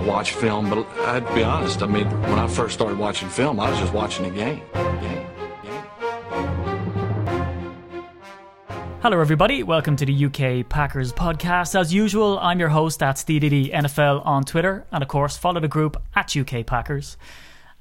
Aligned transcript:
I 0.00 0.02
watch 0.02 0.32
film, 0.32 0.70
but 0.70 0.86
I'd 1.00 1.34
be 1.34 1.44
honest. 1.44 1.82
I 1.82 1.86
mean, 1.86 2.08
when 2.22 2.38
I 2.38 2.48
first 2.48 2.72
started 2.72 2.96
watching 2.96 3.28
film, 3.28 3.60
I 3.60 3.68
was 3.68 3.78
just 3.78 3.92
watching 3.92 4.24
the 4.24 4.30
game. 4.30 4.62
Hello, 9.02 9.20
everybody. 9.20 9.62
Welcome 9.62 9.96
to 9.96 10.06
the 10.06 10.24
UK 10.24 10.66
Packers 10.66 11.12
podcast. 11.12 11.78
As 11.78 11.92
usual, 11.92 12.38
I'm 12.38 12.58
your 12.58 12.70
host 12.70 13.02
at 13.02 13.16
SteeDD 13.16 13.74
NFL 13.74 14.24
on 14.24 14.44
Twitter, 14.44 14.86
and 14.90 15.02
of 15.02 15.08
course, 15.10 15.36
follow 15.36 15.60
the 15.60 15.68
group 15.68 16.02
at 16.14 16.34
UK 16.34 16.64
Packers. 16.64 17.18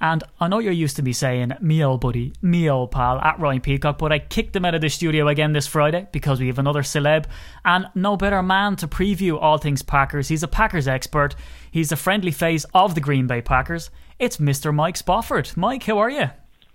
And 0.01 0.23
I 0.39 0.47
know 0.47 0.59
you're 0.59 0.71
used 0.71 0.95
to 0.95 1.03
me 1.03 1.11
saying, 1.11 1.53
me 1.59 1.83
old 1.83 2.01
buddy, 2.01 2.33
me 2.41 2.69
old 2.69 2.91
pal, 2.91 3.19
at 3.19 3.39
Ryan 3.39 3.61
Peacock, 3.61 3.97
but 3.97 4.11
I 4.11 4.19
kicked 4.19 4.55
him 4.55 4.63
out 4.63 4.75
of 4.75 4.81
the 4.81 4.89
studio 4.89 5.27
again 5.27 5.51
this 5.51 5.67
Friday 5.67 6.07
because 6.11 6.39
we 6.39 6.47
have 6.47 6.59
another 6.59 6.83
celeb 6.83 7.25
and 7.65 7.87
no 7.95 8.15
better 8.15 8.41
man 8.41 8.77
to 8.77 8.87
preview 8.87 9.37
all 9.41 9.57
things 9.57 9.81
Packers. 9.81 10.29
He's 10.29 10.43
a 10.43 10.47
Packers 10.47 10.87
expert, 10.87 11.35
he's 11.71 11.89
the 11.89 11.97
friendly 11.97 12.31
face 12.31 12.65
of 12.73 12.95
the 12.95 13.01
Green 13.01 13.27
Bay 13.27 13.41
Packers. 13.41 13.89
It's 14.19 14.37
Mr. 14.37 14.73
Mike 14.73 14.97
Spofford. 14.97 15.51
Mike, 15.55 15.83
how 15.83 15.97
are 15.97 16.09
you? 16.09 16.29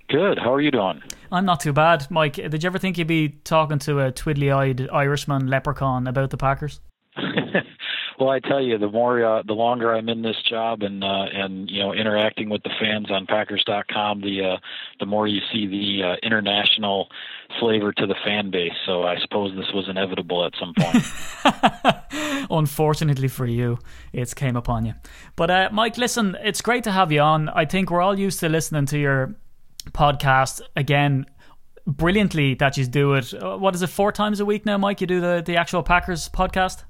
Good. 0.09 0.38
How 0.38 0.52
are 0.52 0.60
you 0.60 0.70
doing? 0.70 1.02
I'm 1.32 1.46
not 1.46 1.60
too 1.60 1.73
bad. 1.73 2.06
Mike, 2.10 2.34
did 2.34 2.62
you 2.62 2.66
ever 2.66 2.79
think 2.79 2.98
you'd 2.98 3.06
be 3.06 3.30
talking 3.45 3.79
to 3.80 4.01
a 4.01 4.12
twiddly 4.12 4.54
eyed 4.54 4.88
Irishman 4.93 5.46
leprechaun 5.46 6.06
about 6.06 6.30
the 6.30 6.37
Packers? 6.37 6.80
well, 8.18 8.30
I 8.30 8.41
tell 8.41 8.62
you, 8.62 8.78
the 8.78 8.88
more, 8.88 9.24
uh, 9.24 9.42
the 9.42 9.54
longer 9.54 9.95
I'm 9.95 10.09
in 10.09 10.23
this 10.23 10.36
job, 10.48 10.82
and 10.82 11.02
uh, 11.02 11.27
and 11.32 11.70
you 11.70 11.80
know, 11.80 11.92
interacting 11.92 12.48
with 12.48 12.62
the 12.62 12.70
fans 12.80 13.10
on 13.10 13.27
Packers.com, 13.27 14.20
the 14.20 14.52
uh, 14.54 14.56
the 15.00 15.06
more 15.06 15.27
you 15.27 15.40
see 15.52 15.66
the 15.66 16.09
uh, 16.09 16.16
international 16.23 17.09
flavor 17.60 17.92
to 17.92 18.06
the 18.06 18.14
fan 18.24 18.50
base. 18.50 18.73
So 18.87 19.02
I 19.02 19.16
suppose 19.20 19.56
this 19.56 19.73
was 19.74 19.88
inevitable 19.88 20.45
at 20.45 20.52
some 20.59 20.74
point. 20.77 22.46
Unfortunately 22.50 23.28
for 23.28 23.46
you, 23.46 23.78
it's 24.12 24.34
came 24.34 24.56
upon 24.56 24.84
you. 24.84 24.95
But 25.37 25.51
uh, 25.51 25.68
Mike, 25.73 25.99
listen, 25.99 26.37
it's 26.43 26.60
great 26.60 26.84
to 26.84 26.93
have 26.93 27.10
you 27.10 27.21
on. 27.21 27.49
I 27.49 27.65
think 27.65 27.90
we're 27.90 28.02
all 28.02 28.18
used 28.18 28.40
to 28.40 28.49
listening 28.49 28.87
to 28.87 28.99
your 28.99 29.37
podcast 29.90 30.62
again 30.76 31.26
brilliantly 31.87 32.54
that 32.54 32.76
you 32.76 32.87
do 32.87 33.15
it. 33.15 33.34
Uh, 33.34 33.56
what 33.59 33.74
is 33.74 33.82
it, 33.82 33.88
four 33.88 34.12
times 34.12 34.40
a 34.40 34.45
week 34.45 34.65
now, 34.65 34.78
Mike? 34.78 35.01
You 35.01 35.06
do 35.06 35.21
the, 35.21 35.43
the 35.45 35.56
actual 35.56 35.82
Packers 35.82 36.28
podcast? 36.28 36.84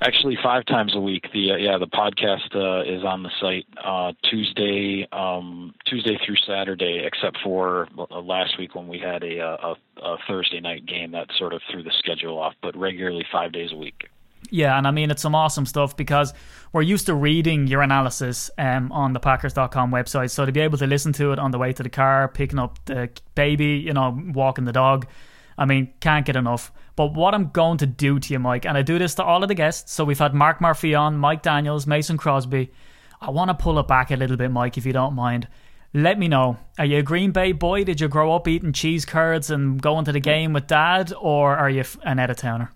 Actually, 0.00 0.36
five 0.42 0.64
times 0.66 0.94
a 0.94 1.00
week. 1.00 1.26
The 1.32 1.52
uh, 1.52 1.56
yeah, 1.56 1.78
the 1.78 1.86
podcast 1.86 2.54
uh, 2.54 2.82
is 2.82 3.02
on 3.04 3.22
the 3.22 3.30
site 3.40 3.66
uh, 3.82 4.12
Tuesday, 4.28 5.08
um, 5.12 5.74
Tuesday 5.86 6.18
through 6.24 6.36
Saturday, 6.46 7.02
except 7.06 7.38
for 7.42 7.88
uh, 7.98 8.20
last 8.20 8.58
week 8.58 8.74
when 8.74 8.88
we 8.88 8.98
had 8.98 9.22
a, 9.22 9.40
uh, 9.40 9.74
a, 10.02 10.02
a 10.02 10.18
Thursday 10.28 10.60
night 10.60 10.84
game 10.86 11.12
that 11.12 11.28
sort 11.38 11.54
of 11.54 11.62
threw 11.70 11.82
the 11.82 11.92
schedule 11.98 12.38
off. 12.38 12.54
But 12.62 12.76
regularly, 12.76 13.24
five 13.32 13.52
days 13.52 13.72
a 13.72 13.76
week. 13.76 14.08
Yeah, 14.50 14.76
and 14.76 14.86
I 14.86 14.90
mean 14.90 15.10
it's 15.10 15.22
some 15.22 15.34
awesome 15.34 15.66
stuff 15.66 15.96
because 15.96 16.32
we're 16.72 16.82
used 16.82 17.06
to 17.06 17.14
reading 17.14 17.66
your 17.66 17.82
analysis 17.82 18.50
um, 18.58 18.92
on 18.92 19.12
the 19.12 19.20
Packers.com 19.20 19.90
website. 19.90 20.30
So 20.30 20.46
to 20.46 20.52
be 20.52 20.60
able 20.60 20.78
to 20.78 20.86
listen 20.86 21.12
to 21.14 21.32
it 21.32 21.38
on 21.38 21.50
the 21.50 21.58
way 21.58 21.72
to 21.72 21.82
the 21.82 21.88
car, 21.88 22.28
picking 22.28 22.58
up 22.58 22.78
the 22.84 23.10
baby, 23.34 23.82
you 23.84 23.92
know, 23.92 24.16
walking 24.34 24.64
the 24.64 24.72
dog, 24.72 25.06
I 25.58 25.64
mean, 25.64 25.92
can't 26.00 26.26
get 26.26 26.36
enough. 26.36 26.72
But 26.96 27.14
what 27.14 27.34
I'm 27.34 27.50
going 27.50 27.78
to 27.78 27.86
do 27.86 28.18
to 28.18 28.32
you, 28.32 28.38
Mike, 28.38 28.64
and 28.64 28.76
I 28.76 28.82
do 28.82 28.98
this 28.98 29.14
to 29.16 29.24
all 29.24 29.42
of 29.42 29.48
the 29.48 29.54
guests. 29.54 29.92
So 29.92 30.04
we've 30.04 30.18
had 30.18 30.34
Mark 30.34 30.60
Murphy 30.60 30.94
on, 30.94 31.18
Mike 31.18 31.42
Daniels, 31.42 31.86
Mason 31.86 32.16
Crosby. 32.16 32.72
I 33.20 33.30
want 33.30 33.48
to 33.48 33.54
pull 33.54 33.78
it 33.78 33.88
back 33.88 34.10
a 34.10 34.16
little 34.16 34.36
bit, 34.36 34.50
Mike, 34.50 34.78
if 34.78 34.86
you 34.86 34.92
don't 34.92 35.14
mind. 35.14 35.48
Let 35.94 36.18
me 36.18 36.28
know. 36.28 36.58
Are 36.78 36.84
you 36.84 36.98
a 36.98 37.02
Green 37.02 37.30
Bay 37.32 37.52
boy? 37.52 37.84
Did 37.84 38.00
you 38.00 38.08
grow 38.08 38.34
up 38.34 38.48
eating 38.48 38.72
cheese 38.72 39.06
curds 39.06 39.50
and 39.50 39.80
going 39.80 40.04
to 40.04 40.12
the 40.12 40.20
game 40.20 40.52
with 40.52 40.66
dad, 40.66 41.12
or 41.18 41.56
are 41.56 41.70
you 41.70 41.84
an 42.02 42.18
out 42.18 42.30
of 42.30 42.36
towner? 42.36 42.70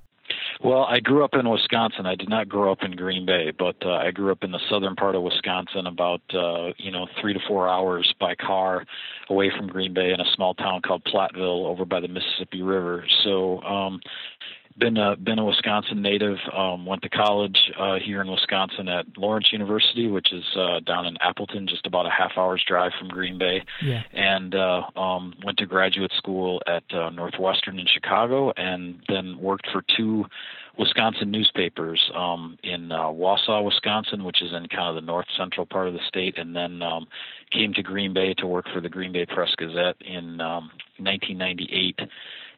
Well, 0.62 0.84
I 0.84 1.00
grew 1.00 1.24
up 1.24 1.32
in 1.32 1.48
Wisconsin. 1.48 2.04
I 2.04 2.14
did 2.14 2.28
not 2.28 2.46
grow 2.46 2.70
up 2.70 2.82
in 2.82 2.90
Green 2.90 3.24
Bay, 3.24 3.50
but 3.50 3.76
uh, 3.82 3.92
I 3.92 4.10
grew 4.10 4.30
up 4.30 4.44
in 4.44 4.52
the 4.52 4.60
southern 4.68 4.94
part 4.94 5.14
of 5.14 5.22
Wisconsin, 5.22 5.86
about 5.86 6.20
uh, 6.34 6.72
you 6.76 6.90
know 6.90 7.06
three 7.18 7.32
to 7.32 7.40
four 7.48 7.66
hours 7.66 8.12
by 8.20 8.34
car 8.34 8.84
away 9.30 9.50
from 9.56 9.68
Green 9.68 9.94
Bay, 9.94 10.12
in 10.12 10.20
a 10.20 10.30
small 10.34 10.52
town 10.52 10.82
called 10.82 11.02
Platteville, 11.04 11.64
over 11.66 11.86
by 11.86 12.00
the 12.00 12.08
Mississippi 12.08 12.60
River. 12.60 13.06
So, 13.24 13.62
um, 13.62 14.00
been 14.78 14.96
a 14.96 15.16
been 15.16 15.38
a 15.38 15.44
Wisconsin 15.44 16.02
native. 16.02 16.38
Um, 16.56 16.86
went 16.86 17.02
to 17.02 17.08
college 17.08 17.58
uh, 17.78 17.96
here 18.04 18.20
in 18.20 18.30
Wisconsin 18.30 18.88
at 18.88 19.06
Lawrence 19.16 19.48
University, 19.52 20.08
which 20.08 20.32
is 20.32 20.44
uh, 20.56 20.80
down 20.80 21.06
in 21.06 21.16
Appleton, 21.20 21.66
just 21.68 21.86
about 21.86 22.06
a 22.06 22.10
half 22.10 22.32
hour's 22.36 22.64
drive 22.66 22.92
from 22.98 23.08
Green 23.08 23.38
Bay. 23.38 23.62
Yeah. 23.82 24.02
And 24.12 24.54
uh, 24.54 24.82
um, 24.96 25.34
went 25.44 25.58
to 25.58 25.66
graduate 25.66 26.12
school 26.16 26.62
at 26.66 26.84
uh, 26.94 27.10
Northwestern 27.10 27.78
in 27.78 27.86
Chicago, 27.86 28.52
and 28.56 29.02
then 29.08 29.38
worked 29.38 29.68
for 29.72 29.84
two 29.96 30.24
Wisconsin 30.78 31.30
newspapers 31.30 32.00
um, 32.14 32.56
in 32.62 32.90
uh, 32.90 33.04
Wausau, 33.04 33.64
Wisconsin, 33.64 34.24
which 34.24 34.40
is 34.40 34.52
in 34.52 34.66
kind 34.68 34.88
of 34.88 34.94
the 34.94 35.06
north 35.06 35.26
central 35.36 35.66
part 35.66 35.88
of 35.88 35.94
the 35.94 36.00
state, 36.08 36.38
and 36.38 36.56
then 36.56 36.80
um, 36.80 37.06
came 37.52 37.74
to 37.74 37.82
Green 37.82 38.14
Bay 38.14 38.34
to 38.38 38.46
work 38.46 38.66
for 38.72 38.80
the 38.80 38.88
Green 38.88 39.12
Bay 39.12 39.26
Press 39.26 39.54
Gazette 39.58 39.96
in 40.00 40.40
um, 40.40 40.70
1998 40.98 41.98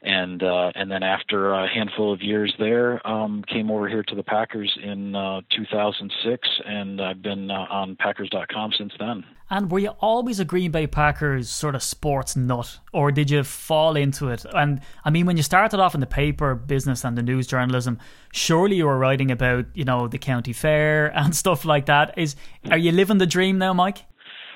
and 0.02 0.42
uh, 0.42 0.72
and 0.74 0.90
then 0.90 1.02
after 1.02 1.52
a 1.52 1.68
handful 1.68 2.12
of 2.12 2.22
years 2.22 2.52
there, 2.58 3.06
um, 3.06 3.44
came 3.48 3.70
over 3.70 3.88
here 3.88 4.02
to 4.02 4.14
the 4.14 4.22
Packers 4.22 4.76
in 4.82 5.14
uh, 5.14 5.42
2006, 5.56 6.48
and 6.66 7.00
I've 7.00 7.22
been 7.22 7.50
uh, 7.50 7.66
on 7.70 7.96
Packers.com 7.96 8.72
since 8.76 8.92
then. 8.98 9.24
And 9.48 9.70
were 9.70 9.78
you 9.78 9.90
always 10.00 10.40
a 10.40 10.44
Green 10.44 10.70
Bay 10.70 10.86
Packers 10.86 11.50
sort 11.50 11.74
of 11.74 11.82
sports 11.82 12.34
nut, 12.34 12.78
or 12.92 13.12
did 13.12 13.30
you 13.30 13.44
fall 13.44 13.96
into 13.96 14.28
it? 14.28 14.44
And 14.52 14.80
I 15.04 15.10
mean, 15.10 15.26
when 15.26 15.36
you 15.36 15.42
started 15.42 15.78
off 15.78 15.94
in 15.94 16.00
the 16.00 16.06
paper 16.06 16.54
business 16.54 17.04
and 17.04 17.16
the 17.16 17.22
news 17.22 17.46
journalism, 17.46 17.98
surely 18.32 18.76
you 18.76 18.86
were 18.86 18.98
writing 18.98 19.30
about 19.30 19.66
you 19.74 19.84
know 19.84 20.08
the 20.08 20.19
county 20.19 20.52
fair 20.52 21.06
and 21.16 21.36
stuff 21.36 21.64
like 21.64 21.86
that. 21.86 22.14
Is 22.16 22.34
are 22.70 22.78
you 22.78 22.92
living 22.92 23.19
the 23.19 23.26
dream 23.26 23.58
now, 23.58 23.72
Mike? 23.72 24.04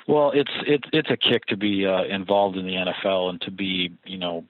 Well, 0.09 0.31
it's 0.33 0.53
it's 0.67 0.85
it's 0.93 1.11
a 1.11 1.17
kick 1.17 1.47
to 1.47 1.57
be 1.57 1.85
uh, 1.85 2.05
involved 2.05 2.57
in 2.57 2.65
the 2.65 2.75
NFL 2.75 3.29
and 3.29 3.41
to 3.41 3.51
be 3.51 3.91
you 4.05 4.19
know 4.19 4.45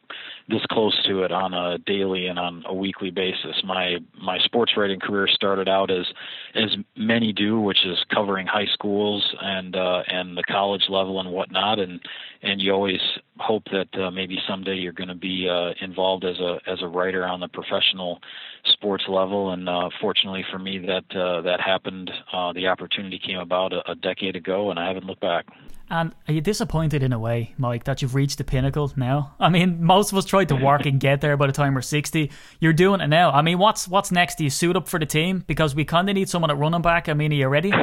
this 0.48 0.60
close 0.70 0.94
to 1.06 1.22
it 1.22 1.32
on 1.32 1.54
a 1.54 1.78
daily 1.78 2.26
and 2.26 2.38
on 2.38 2.62
a 2.66 2.74
weekly 2.74 3.10
basis. 3.10 3.62
My 3.64 3.96
my 4.20 4.38
sports 4.40 4.72
writing 4.76 5.00
career 5.00 5.26
started 5.26 5.66
out 5.66 5.90
as 5.90 6.06
as 6.54 6.76
many 6.94 7.32
do, 7.32 7.58
which 7.58 7.86
is 7.86 7.98
covering 8.14 8.46
high 8.46 8.66
schools 8.70 9.34
and 9.40 9.74
uh, 9.76 10.02
and 10.08 10.36
the 10.36 10.42
college 10.42 10.84
level 10.90 11.20
and 11.20 11.30
whatnot, 11.30 11.78
and 11.78 12.00
and 12.42 12.60
you 12.60 12.72
always 12.72 13.00
hope 13.38 13.64
that 13.72 13.88
uh, 14.00 14.10
maybe 14.10 14.38
someday 14.48 14.74
you're 14.74 14.92
going 14.92 15.08
to 15.08 15.14
be 15.14 15.48
uh, 15.48 15.72
involved 15.84 16.24
as 16.24 16.38
a 16.38 16.58
as 16.66 16.82
a 16.82 16.88
writer 16.88 17.24
on 17.24 17.40
the 17.40 17.48
professional 17.48 18.20
sports 18.64 19.04
level. 19.08 19.50
And 19.50 19.68
uh, 19.68 19.90
fortunately 20.00 20.44
for 20.50 20.58
me, 20.58 20.78
that 20.78 21.16
uh, 21.16 21.42
that 21.42 21.60
happened. 21.60 22.10
Uh, 22.32 22.52
the 22.52 22.68
opportunity 22.68 23.18
came 23.18 23.38
about 23.38 23.72
a, 23.72 23.90
a 23.90 23.94
decade 23.94 24.36
ago, 24.36 24.70
and 24.70 24.78
I 24.78 24.88
haven't 24.88 25.06
looked 25.06 25.20
back. 25.20 25.46
And 25.88 26.12
are 26.26 26.34
you 26.34 26.40
disappointed 26.40 27.04
in 27.04 27.12
a 27.12 27.18
way, 27.18 27.54
Mike, 27.58 27.84
that 27.84 28.02
you've 28.02 28.16
reached 28.16 28.38
the 28.38 28.44
pinnacle 28.44 28.92
now? 28.96 29.36
I 29.38 29.48
mean, 29.50 29.84
most 29.84 30.10
of 30.10 30.18
us 30.18 30.24
tried 30.24 30.48
to 30.48 30.56
work 30.56 30.84
and 30.84 30.98
get 30.98 31.20
there 31.20 31.36
by 31.36 31.46
the 31.46 31.52
time 31.52 31.74
we're 31.74 31.82
sixty. 31.82 32.32
You're 32.58 32.72
doing 32.72 33.00
it 33.00 33.06
now. 33.06 33.30
I 33.30 33.42
mean, 33.42 33.58
what's 33.58 33.86
what's 33.86 34.10
next? 34.10 34.38
Do 34.38 34.44
you 34.44 34.50
suit 34.50 34.76
up 34.76 34.88
for 34.88 34.98
the 34.98 35.06
team 35.06 35.44
because 35.46 35.74
we 35.74 35.84
kind 35.84 36.08
of 36.08 36.14
need 36.14 36.28
someone 36.28 36.50
at 36.50 36.58
running 36.58 36.82
back? 36.82 37.08
I 37.08 37.14
mean, 37.14 37.32
are 37.32 37.36
you 37.36 37.48
ready? 37.48 37.72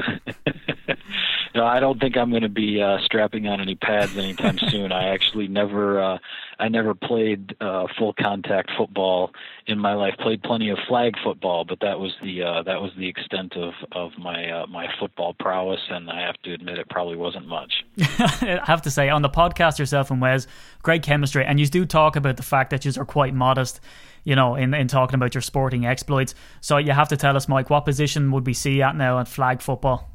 no, 1.56 1.66
I 1.66 1.80
don't 1.80 2.00
think 2.00 2.18
I'm 2.18 2.30
going 2.30 2.44
to 2.44 2.50
be 2.50 2.82
uh, 2.82 2.98
strapping 3.04 3.48
on 3.48 3.62
any 3.62 3.76
pads 3.76 4.18
anytime 4.18 4.58
soon. 4.70 4.92
I 4.92 5.10
actually 5.10 5.48
never, 5.48 6.02
uh, 6.02 6.18
I 6.60 6.68
never 6.68 6.94
played 6.96 7.56
uh, 7.62 7.86
full 7.98 8.14
contact 8.14 8.72
football 8.78 9.32
in 9.68 9.78
my 9.78 9.94
life. 9.94 10.16
Played 10.20 10.42
plenty 10.44 10.70
of 10.70 10.78
flag 10.88 11.14
football, 11.24 11.64
but 11.64 11.80
that 11.82 12.00
was 12.00 12.14
the 12.24 12.44
uh, 12.44 12.64
that 12.64 12.82
was 12.82 12.92
the 12.98 13.08
extent 13.08 13.56
of 13.56 13.74
of 13.92 14.12
my 14.18 14.50
uh, 14.50 14.68
my 14.68 14.88
football 15.00 15.34
prowess, 15.34 15.82
and 15.90 16.10
I 16.10 16.22
have 16.22 16.42
to 16.44 16.54
admit 16.54 16.80
it 16.80 16.90
probably 16.90 17.16
wasn't 17.16 17.48
much. 17.48 17.84
I 18.00 18.62
have 18.66 18.82
to 18.84 18.92
say, 18.92 19.10
on 19.10 19.22
the 19.22 19.30
podcast 19.30 19.78
yourself 19.78 20.10
and 20.10 20.22
Wes, 20.22 20.48
great 20.82 21.04
chemistry, 21.04 21.46
and 21.46 21.60
you 21.60 21.68
do 21.68 21.86
talk 21.86 22.16
about 22.16 22.38
the 22.38 22.44
fact 22.44 22.72
that 22.72 22.86
you 22.86 22.92
are 23.00 23.06
quite 23.06 23.34
modest 23.34 23.80
you 24.26 24.38
know, 24.38 24.56
in, 24.56 24.74
in 24.74 24.88
talking 24.88 25.16
about 25.16 25.36
your 25.36 25.42
sporting 25.42 25.86
exploits. 25.86 26.34
So 26.62 26.78
you 26.78 26.94
have 26.94 27.10
to 27.10 27.18
tell 27.18 27.36
us, 27.36 27.50
Mike, 27.50 27.70
what 27.70 27.82
position 27.82 28.32
would 28.32 28.46
we 28.48 28.54
see 28.54 28.82
at 28.82 28.96
now 28.96 29.20
at 29.20 29.28
flag 29.28 29.62
football? 29.62 30.13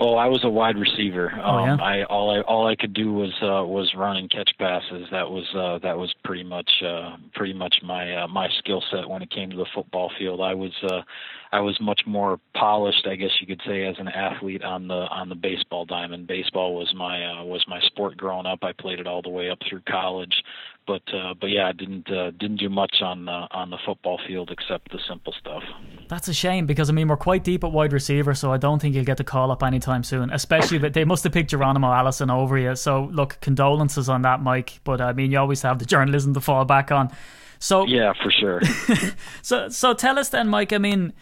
Oh, 0.00 0.14
I 0.14 0.26
was 0.26 0.44
a 0.44 0.48
wide 0.48 0.76
receiver. 0.76 1.32
Oh, 1.34 1.64
yeah? 1.64 1.72
Um, 1.72 1.80
I 1.80 2.04
all 2.04 2.30
I 2.30 2.40
all 2.42 2.68
I 2.68 2.76
could 2.76 2.94
do 2.94 3.12
was 3.12 3.32
uh, 3.42 3.66
was 3.66 3.92
run 3.96 4.16
and 4.16 4.30
catch 4.30 4.50
passes. 4.58 5.08
That 5.10 5.28
was 5.28 5.44
uh, 5.54 5.78
that 5.82 5.98
was 5.98 6.14
pretty 6.24 6.44
much 6.44 6.70
uh, 6.86 7.16
pretty 7.34 7.52
much 7.52 7.76
my 7.82 8.22
uh, 8.22 8.28
my 8.28 8.48
skill 8.58 8.82
set 8.92 9.08
when 9.08 9.22
it 9.22 9.30
came 9.30 9.50
to 9.50 9.56
the 9.56 9.66
football 9.74 10.10
field. 10.16 10.40
I 10.40 10.54
was 10.54 10.72
uh, 10.84 11.02
I 11.50 11.60
was 11.60 11.76
much 11.80 12.02
more 12.06 12.38
polished, 12.54 13.06
I 13.10 13.16
guess 13.16 13.30
you 13.40 13.46
could 13.46 13.60
say, 13.66 13.86
as 13.86 13.96
an 13.98 14.08
athlete 14.08 14.62
on 14.62 14.86
the 14.86 14.94
on 14.94 15.28
the 15.28 15.34
baseball 15.34 15.84
diamond. 15.84 16.28
Baseball 16.28 16.76
was 16.76 16.92
my 16.94 17.24
uh, 17.24 17.44
was 17.44 17.64
my 17.66 17.80
sport 17.80 18.16
growing 18.16 18.46
up. 18.46 18.60
I 18.62 18.72
played 18.72 19.00
it 19.00 19.06
all 19.08 19.22
the 19.22 19.30
way 19.30 19.50
up 19.50 19.58
through 19.68 19.82
college 19.88 20.42
but 20.88 21.02
uh, 21.14 21.34
but 21.38 21.48
yeah, 21.48 21.68
I 21.68 21.72
didn't 21.72 22.10
uh, 22.10 22.30
didn't 22.32 22.56
do 22.56 22.70
much 22.70 22.96
on 23.02 23.28
uh, 23.28 23.46
on 23.52 23.68
the 23.70 23.76
football 23.86 24.18
field 24.26 24.50
except 24.50 24.90
the 24.90 24.98
simple 25.06 25.34
stuff. 25.38 25.62
That's 26.08 26.26
a 26.26 26.34
shame 26.34 26.66
because 26.66 26.88
I 26.88 26.94
mean 26.94 27.06
we're 27.06 27.18
quite 27.18 27.44
deep 27.44 27.62
at 27.62 27.70
wide 27.70 27.92
receiver, 27.92 28.34
so 28.34 28.50
I 28.50 28.56
don't 28.56 28.80
think 28.80 28.94
you'll 28.94 29.04
get 29.04 29.18
the 29.18 29.24
call 29.24 29.52
up 29.52 29.62
anytime 29.62 30.02
soon. 30.02 30.30
Especially 30.30 30.78
that 30.78 30.94
they 30.94 31.04
must 31.04 31.22
have 31.24 31.32
picked 31.32 31.50
Geronimo 31.50 31.92
Allison 31.92 32.30
over 32.30 32.56
you. 32.56 32.74
So 32.74 33.04
look, 33.12 33.38
condolences 33.40 34.08
on 34.08 34.22
that, 34.22 34.42
Mike. 34.42 34.80
But 34.82 35.02
I 35.02 35.12
mean, 35.12 35.30
you 35.30 35.38
always 35.38 35.62
have 35.62 35.78
the 35.78 35.84
journalism 35.94 36.32
to 36.34 36.40
fall 36.40 36.64
back 36.64 36.90
on. 36.90 37.10
So 37.58 37.84
yeah, 37.86 38.14
for 38.22 38.30
sure. 38.30 38.62
so 39.42 39.68
so 39.68 39.92
tell 39.92 40.18
us 40.18 40.30
then, 40.30 40.48
Mike. 40.48 40.72
I 40.72 40.78
mean 40.78 41.12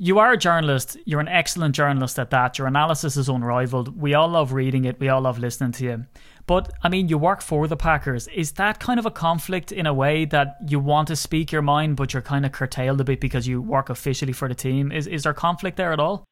you 0.00 0.20
are 0.20 0.32
a 0.32 0.36
journalist. 0.36 0.96
You're 1.06 1.18
an 1.18 1.26
excellent 1.26 1.74
journalist 1.74 2.20
at 2.20 2.30
that. 2.30 2.56
Your 2.56 2.68
analysis 2.68 3.16
is 3.16 3.28
unrivaled. 3.28 4.00
We 4.00 4.14
all 4.14 4.28
love 4.28 4.52
reading 4.52 4.84
it. 4.84 5.00
We 5.00 5.08
all 5.08 5.22
love 5.22 5.40
listening 5.40 5.72
to 5.72 5.84
you. 5.84 6.04
But 6.48 6.72
I 6.82 6.88
mean, 6.88 7.08
you 7.08 7.18
work 7.18 7.42
for 7.42 7.68
the 7.68 7.76
Packers. 7.76 8.26
Is 8.28 8.52
that 8.52 8.80
kind 8.80 8.98
of 8.98 9.04
a 9.04 9.10
conflict 9.10 9.70
in 9.70 9.86
a 9.86 9.92
way 9.92 10.24
that 10.24 10.56
you 10.66 10.80
want 10.80 11.08
to 11.08 11.16
speak 11.16 11.52
your 11.52 11.60
mind, 11.60 11.96
but 11.96 12.14
you're 12.14 12.22
kind 12.22 12.46
of 12.46 12.52
curtailed 12.52 13.00
a 13.02 13.04
bit 13.04 13.20
because 13.20 13.46
you 13.46 13.60
work 13.60 13.90
officially 13.90 14.32
for 14.32 14.48
the 14.48 14.54
team? 14.54 14.90
Is 14.90 15.06
is 15.06 15.24
there 15.24 15.34
conflict 15.34 15.76
there 15.76 15.92
at 15.92 16.00
all? 16.00 16.24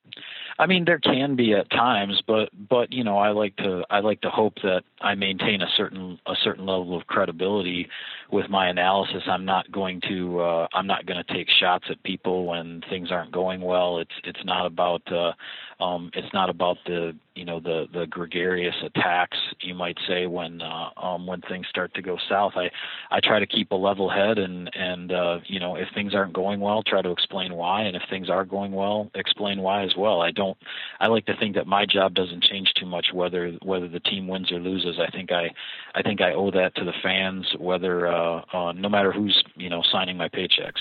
I 0.58 0.66
mean, 0.66 0.86
there 0.86 0.98
can 0.98 1.36
be 1.36 1.52
at 1.52 1.68
times, 1.70 2.22
but 2.26 2.48
but 2.68 2.90
you 2.92 3.04
know, 3.04 3.18
I 3.18 3.30
like 3.30 3.56
to 3.56 3.84
I 3.90 4.00
like 4.00 4.22
to 4.22 4.30
hope 4.30 4.54
that 4.62 4.84
I 5.02 5.14
maintain 5.14 5.60
a 5.60 5.68
certain 5.76 6.18
a 6.26 6.34
certain 6.42 6.64
level 6.64 6.96
of 6.96 7.06
credibility 7.06 7.88
with 8.32 8.48
my 8.48 8.68
analysis. 8.68 9.22
I'm 9.26 9.44
not 9.44 9.70
going 9.70 10.00
to 10.08 10.40
uh, 10.40 10.66
I'm 10.72 10.86
not 10.86 11.04
going 11.04 11.22
to 11.22 11.34
take 11.34 11.48
shots 11.60 11.84
at 11.90 12.02
people 12.04 12.46
when 12.46 12.82
things 12.88 13.12
aren't 13.12 13.32
going 13.32 13.60
well. 13.60 13.98
It's 13.98 14.14
it's 14.24 14.44
not 14.44 14.64
about 14.64 15.02
uh, 15.12 15.32
um, 15.78 16.10
it's 16.14 16.32
not 16.32 16.48
about 16.48 16.78
the 16.86 17.14
you 17.34 17.44
know 17.44 17.60
the 17.60 17.86
the 17.92 18.06
gregarious 18.06 18.74
attacks 18.82 19.36
you 19.60 19.74
might 19.74 19.98
say 20.08 20.26
when 20.26 20.62
uh, 20.62 20.88
um, 20.96 21.26
when 21.26 21.42
things 21.42 21.66
start 21.68 21.92
to 21.94 22.02
go 22.02 22.16
south. 22.28 22.52
I 22.56 22.70
I 23.10 23.20
try 23.20 23.38
to 23.38 23.46
keep 23.46 23.70
a 23.72 23.74
level 23.74 24.08
head 24.08 24.38
and 24.38 24.70
and 24.74 25.12
uh, 25.12 25.38
you 25.44 25.60
know 25.60 25.76
if 25.76 25.88
things 25.94 26.14
aren't 26.14 26.32
going 26.32 26.60
well, 26.60 26.82
try 26.82 27.02
to 27.02 27.10
explain 27.10 27.52
why, 27.54 27.82
and 27.82 27.94
if 27.94 28.02
things 28.08 28.30
are 28.30 28.44
going 28.46 28.72
well, 28.72 29.10
explain 29.14 29.60
why 29.60 29.84
as 29.84 29.94
well. 29.96 30.22
I 30.22 30.30
don't. 30.30 30.56
I 30.98 31.08
like 31.08 31.26
to 31.26 31.36
think 31.36 31.56
that 31.56 31.66
my 31.66 31.84
job 31.84 32.14
doesn't 32.14 32.42
change 32.42 32.72
too 32.80 32.86
much 32.86 33.08
whether 33.12 33.52
whether 33.62 33.88
the 33.88 34.00
team 34.00 34.28
wins 34.28 34.50
or 34.50 34.58
loses. 34.58 34.98
I 34.98 35.10
think 35.10 35.30
I 35.30 35.50
I 35.94 36.02
think 36.02 36.22
I 36.22 36.32
owe 36.32 36.50
that 36.52 36.74
to 36.76 36.84
the 36.84 36.94
fans, 37.02 37.46
whether 37.58 38.06
uh, 38.06 38.40
uh, 38.52 38.72
no 38.72 38.88
matter 38.88 39.12
who's 39.12 39.42
you 39.56 39.68
know 39.68 39.82
signing 39.92 40.16
my 40.16 40.30
paychecks. 40.30 40.80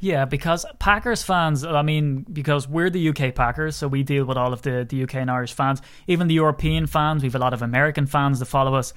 Yeah, 0.00 0.24
because 0.24 0.66
Packers 0.78 1.22
fans, 1.22 1.64
I 1.64 1.82
mean, 1.82 2.26
because 2.30 2.68
we're 2.68 2.90
the 2.90 3.08
UK 3.08 3.34
Packers, 3.34 3.76
so 3.76 3.88
we 3.88 4.02
deal 4.02 4.24
with 4.24 4.36
all 4.36 4.52
of 4.52 4.62
the, 4.62 4.86
the 4.88 5.02
UK 5.04 5.16
and 5.16 5.30
Irish 5.30 5.52
fans, 5.52 5.80
even 6.06 6.28
the 6.28 6.34
European 6.34 6.86
fans, 6.86 7.22
we 7.22 7.28
have 7.28 7.34
a 7.34 7.38
lot 7.38 7.54
of 7.54 7.62
American 7.62 8.06
fans 8.06 8.38
that 8.40 8.46
follow 8.46 8.74
us. 8.74 8.92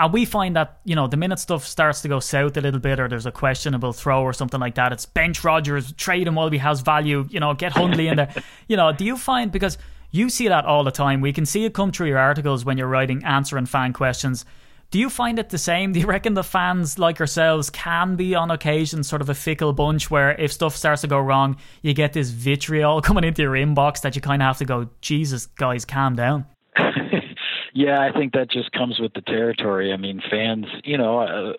And 0.00 0.12
we 0.12 0.24
find 0.24 0.54
that, 0.56 0.78
you 0.84 0.94
know, 0.94 1.06
the 1.08 1.16
minute 1.16 1.38
stuff 1.38 1.64
starts 1.64 2.02
to 2.02 2.08
go 2.08 2.20
south 2.20 2.56
a 2.56 2.60
little 2.60 2.80
bit 2.80 3.00
or 3.00 3.08
there's 3.08 3.26
a 3.26 3.32
questionable 3.32 3.92
throw 3.92 4.22
or 4.22 4.32
something 4.32 4.60
like 4.60 4.76
that, 4.76 4.92
it's 4.92 5.06
bench 5.06 5.42
Rogers, 5.42 5.92
trade 5.92 6.26
him 6.26 6.36
while 6.36 6.50
he 6.50 6.58
has 6.58 6.80
value, 6.80 7.26
you 7.30 7.40
know, 7.40 7.54
get 7.54 7.72
Hundley 7.72 8.08
in 8.08 8.16
there. 8.16 8.32
you 8.68 8.76
know, 8.76 8.92
do 8.92 9.04
you 9.04 9.16
find, 9.16 9.50
because 9.50 9.76
you 10.10 10.30
see 10.30 10.48
that 10.48 10.64
all 10.64 10.84
the 10.84 10.90
time, 10.90 11.20
we 11.20 11.32
can 11.32 11.46
see 11.46 11.64
it 11.64 11.74
come 11.74 11.92
through 11.92 12.08
your 12.08 12.18
articles 12.18 12.64
when 12.64 12.78
you're 12.78 12.88
writing 12.88 13.24
answering 13.24 13.66
fan 13.66 13.92
questions 13.92 14.44
do 14.90 14.98
you 14.98 15.10
find 15.10 15.38
it 15.38 15.50
the 15.50 15.58
same? 15.58 15.92
Do 15.98 16.00
you 16.00 16.06
reckon 16.06 16.34
the 16.34 16.44
fans 16.44 16.98
like 16.98 17.20
ourselves 17.20 17.70
can 17.70 18.16
be 18.16 18.34
on 18.34 18.50
occasion 18.50 19.02
sort 19.02 19.22
of 19.22 19.28
a 19.28 19.34
fickle 19.34 19.72
bunch 19.72 20.10
where 20.10 20.32
if 20.40 20.52
stuff 20.52 20.76
starts 20.76 21.02
to 21.02 21.08
go 21.08 21.18
wrong, 21.18 21.56
you 21.82 21.94
get 21.94 22.12
this 22.12 22.30
vitriol 22.30 23.00
coming 23.02 23.24
into 23.24 23.42
your 23.42 23.52
inbox 23.52 24.00
that 24.02 24.16
you 24.16 24.22
kind 24.22 24.42
of 24.42 24.46
have 24.46 24.58
to 24.58 24.64
go, 24.64 24.88
Jesus, 25.00 25.46
guys, 25.46 25.84
calm 25.84 26.16
down? 26.16 26.46
yeah, 27.74 28.00
I 28.00 28.12
think 28.12 28.32
that 28.32 28.50
just 28.50 28.72
comes 28.72 28.98
with 28.98 29.12
the 29.14 29.22
territory. 29.22 29.92
I 29.92 29.96
mean, 29.96 30.22
fans, 30.30 30.66
you 30.84 30.96
know, 30.96 31.18
uh, 31.20 31.52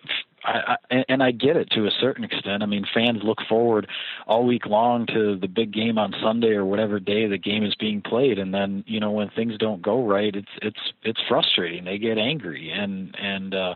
I, 0.44 0.76
I, 0.90 1.04
and 1.08 1.22
I 1.22 1.30
get 1.32 1.56
it 1.56 1.70
to 1.72 1.86
a 1.86 1.90
certain 2.00 2.24
extent. 2.24 2.62
I 2.62 2.66
mean, 2.66 2.84
fans 2.92 3.20
look 3.22 3.38
forward 3.48 3.88
all 4.26 4.46
week 4.46 4.66
long 4.66 5.06
to 5.06 5.36
the 5.36 5.48
big 5.48 5.72
game 5.72 5.98
on 5.98 6.14
Sunday 6.22 6.52
or 6.52 6.64
whatever 6.64 6.98
day 6.98 7.26
the 7.26 7.38
game 7.38 7.64
is 7.64 7.74
being 7.74 8.00
played, 8.00 8.38
and 8.38 8.52
then 8.54 8.84
you 8.86 9.00
know 9.00 9.10
when 9.10 9.30
things 9.30 9.56
don't 9.58 9.82
go 9.82 10.06
right, 10.06 10.34
it's 10.34 10.52
it's 10.62 10.92
it's 11.02 11.20
frustrating. 11.28 11.84
They 11.84 11.98
get 11.98 12.18
angry, 12.18 12.70
and 12.70 13.14
and 13.18 13.54
uh, 13.54 13.74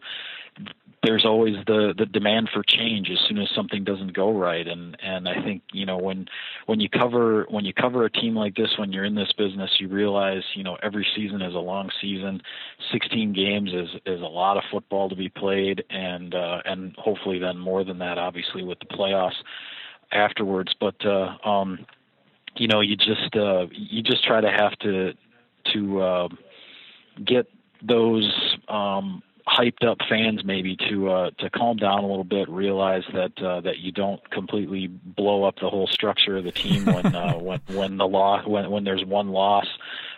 there's 1.05 1.25
always 1.25 1.57
the 1.67 1.95
the 1.97 2.07
demand 2.07 2.49
for 2.53 2.63
change 2.63 3.11
as 3.11 3.19
soon 3.29 3.39
as 3.39 3.49
something 3.55 3.85
doesn't 3.85 4.15
go 4.15 4.37
right. 4.37 4.67
And 4.67 4.97
and 5.03 5.29
I 5.29 5.43
think 5.43 5.63
you 5.73 5.87
know 5.87 5.99
when 5.99 6.27
when 6.67 6.81
you 6.81 6.89
cover 6.89 7.47
when 7.49 7.65
you 7.65 7.75
cover 7.75 8.05
a 8.05 8.11
team 8.11 8.35
like 8.35 8.55
this 8.55 8.71
when 8.79 8.93
you're 8.93 9.05
in 9.05 9.15
this 9.15 9.33
business 9.37 9.71
you 9.79 9.89
realize 9.89 10.43
you 10.55 10.65
know 10.65 10.77
every 10.83 11.07
season 11.15 11.43
is 11.43 11.55
a 11.55 11.59
long 11.59 11.91
season. 12.01 12.41
16 12.93 13.33
games 13.33 13.71
is 13.73 13.89
is 14.07 14.21
a 14.21 14.27
lot 14.27 14.57
of 14.57 14.65
football 14.71 15.09
to 15.09 15.17
be 15.17 15.29
played. 15.29 15.85
And 15.91 16.35
uh 16.35 16.63
and 16.65 16.95
hopefully 16.97 17.39
then 17.39 17.59
more 17.59 17.85
than 17.85 17.99
that 17.99 18.19
obviously 18.19 18.65
with 18.65 18.79
the 18.79 18.87
playoffs 18.87 19.37
afterwards. 20.13 20.75
But 20.79 21.05
uh 21.05 21.37
um 21.45 21.87
you 22.57 22.69
know 22.69 22.81
you 22.81 22.97
just 22.97 23.37
uh 23.37 23.67
you 23.73 24.03
just 24.03 24.25
try 24.25 24.41
to 24.41 24.51
have 24.51 24.77
to 24.81 25.13
to 25.73 26.01
uh 26.01 26.29
get 27.25 27.47
those 27.83 28.57
um 28.69 29.23
hyped 29.57 29.87
up 29.87 29.99
fans 30.09 30.45
maybe 30.45 30.77
to 30.89 31.11
uh, 31.11 31.31
to 31.39 31.51
calm 31.51 31.77
down 31.77 32.01
a 32.01 32.07
little 32.07 32.25
bit, 32.25 32.49
realize 32.49 33.05
that 33.13 33.33
uh, 33.43 33.61
that 33.61 33.79
you 33.79 33.93
don't 33.93 34.29
completely 34.31 34.89
blow 34.89 35.45
up 35.45 35.57
the 35.61 35.69
whole 35.69 35.87
structure 35.87 36.37
of 36.37 36.45
the 36.45 36.53
team 36.53 36.85
when 36.87 37.15
uh, 37.15 37.35
when 37.35 37.61
when 37.69 37.97
the 37.97 38.07
loss 38.07 38.47
when 38.47 38.71
when 38.71 38.85
there's 38.85 39.05
one 39.05 39.29
loss, 39.29 39.67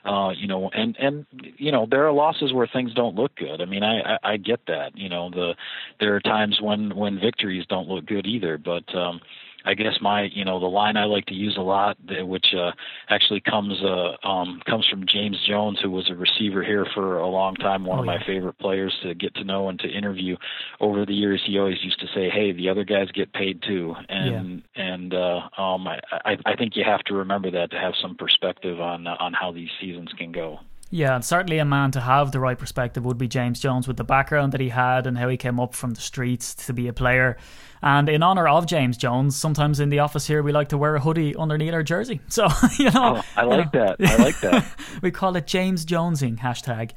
uh, 0.04 0.30
you 0.36 0.46
know, 0.46 0.70
and 0.70 0.96
and 0.98 1.26
you 1.56 1.70
know 1.70 1.86
there 1.90 2.06
are 2.06 2.12
losses 2.12 2.52
where 2.52 2.66
things 2.66 2.94
don't 2.94 3.14
look 3.14 3.34
good. 3.36 3.60
I 3.60 3.66
mean, 3.66 3.82
I, 3.82 4.14
I 4.14 4.18
I 4.22 4.36
get 4.36 4.60
that. 4.66 4.96
You 4.96 5.08
know, 5.08 5.30
the 5.30 5.54
there 6.00 6.14
are 6.14 6.20
times 6.20 6.58
when 6.60 6.94
when 6.96 7.20
victories 7.20 7.66
don't 7.68 7.88
look 7.88 8.06
good 8.06 8.26
either, 8.26 8.58
but 8.58 8.94
um, 8.94 9.20
I 9.66 9.74
guess 9.74 9.94
my 10.00 10.28
you 10.32 10.44
know 10.44 10.60
the 10.60 10.66
line 10.66 10.96
I 10.96 11.04
like 11.04 11.26
to 11.26 11.34
use 11.34 11.56
a 11.58 11.62
lot, 11.62 11.96
which 12.08 12.46
uh, 12.56 12.70
actually 13.08 13.40
comes 13.40 13.74
uh, 13.82 14.26
um, 14.26 14.60
comes 14.66 14.86
from 14.88 15.04
James 15.06 15.38
Jones, 15.46 15.78
who 15.82 15.90
was 15.90 16.08
a 16.08 16.14
receiver 16.14 16.62
here 16.62 16.86
for 16.94 17.18
a 17.18 17.28
long 17.28 17.54
time, 17.56 17.84
one 17.84 17.98
oh, 17.98 18.02
of 18.02 18.06
my 18.06 18.18
favorite 18.24 18.58
players 18.58 18.96
to 19.02 19.14
get 19.14 19.34
to 19.34 19.44
know 19.44 19.68
and 19.68 19.78
to 19.80 19.88
interview 19.88 20.36
over 20.80 21.04
the 21.04 21.14
years. 21.14 21.42
He 21.46 21.58
always 21.58 21.82
used 21.82 22.00
to 22.00 22.06
say, 22.14 22.30
"Hey, 22.30 22.52
the 22.52 22.68
other 22.68 22.84
guys 22.84 23.08
get 23.12 23.32
paid 23.32 23.62
too," 23.62 23.94
and 24.08 24.62
yeah. 24.76 24.82
and 24.82 25.14
uh, 25.14 25.40
um, 25.58 25.86
I, 25.88 25.98
I 26.12 26.36
I 26.46 26.56
think 26.56 26.76
you 26.76 26.84
have 26.84 27.00
to 27.04 27.14
remember 27.14 27.50
that 27.50 27.70
to 27.72 27.78
have 27.78 27.94
some 28.00 28.16
perspective 28.16 28.80
on 28.80 29.06
uh, 29.06 29.16
on 29.18 29.32
how 29.32 29.52
these 29.52 29.70
seasons 29.80 30.10
can 30.16 30.32
go. 30.32 30.60
Yeah, 30.90 31.16
and 31.16 31.24
certainly 31.24 31.58
a 31.58 31.64
man 31.64 31.90
to 31.92 32.00
have 32.00 32.30
the 32.30 32.38
right 32.38 32.56
perspective 32.56 33.04
would 33.04 33.18
be 33.18 33.26
James 33.26 33.58
Jones 33.58 33.88
with 33.88 33.96
the 33.96 34.04
background 34.04 34.52
that 34.52 34.60
he 34.60 34.68
had 34.68 35.06
and 35.06 35.18
how 35.18 35.28
he 35.28 35.36
came 35.36 35.58
up 35.58 35.74
from 35.74 35.94
the 35.94 36.00
streets 36.00 36.54
to 36.66 36.72
be 36.72 36.86
a 36.86 36.92
player. 36.92 37.36
And 37.82 38.08
in 38.08 38.22
honor 38.22 38.46
of 38.46 38.66
James 38.66 38.96
Jones, 38.96 39.34
sometimes 39.36 39.80
in 39.80 39.88
the 39.88 39.98
office 39.98 40.26
here 40.26 40.42
we 40.42 40.52
like 40.52 40.68
to 40.68 40.78
wear 40.78 40.94
a 40.94 41.00
hoodie 41.00 41.34
underneath 41.36 41.74
our 41.74 41.82
jersey. 41.82 42.20
So 42.28 42.48
you 42.78 42.90
know, 42.90 43.16
oh, 43.16 43.22
I 43.36 43.44
like 43.44 43.72
you 43.72 43.80
know, 43.80 43.94
that. 43.98 44.10
I 44.10 44.16
like 44.22 44.40
that. 44.40 44.66
we 45.02 45.10
call 45.10 45.34
it 45.36 45.46
James 45.46 45.84
Jonesing 45.84 46.38
hashtag. 46.38 46.92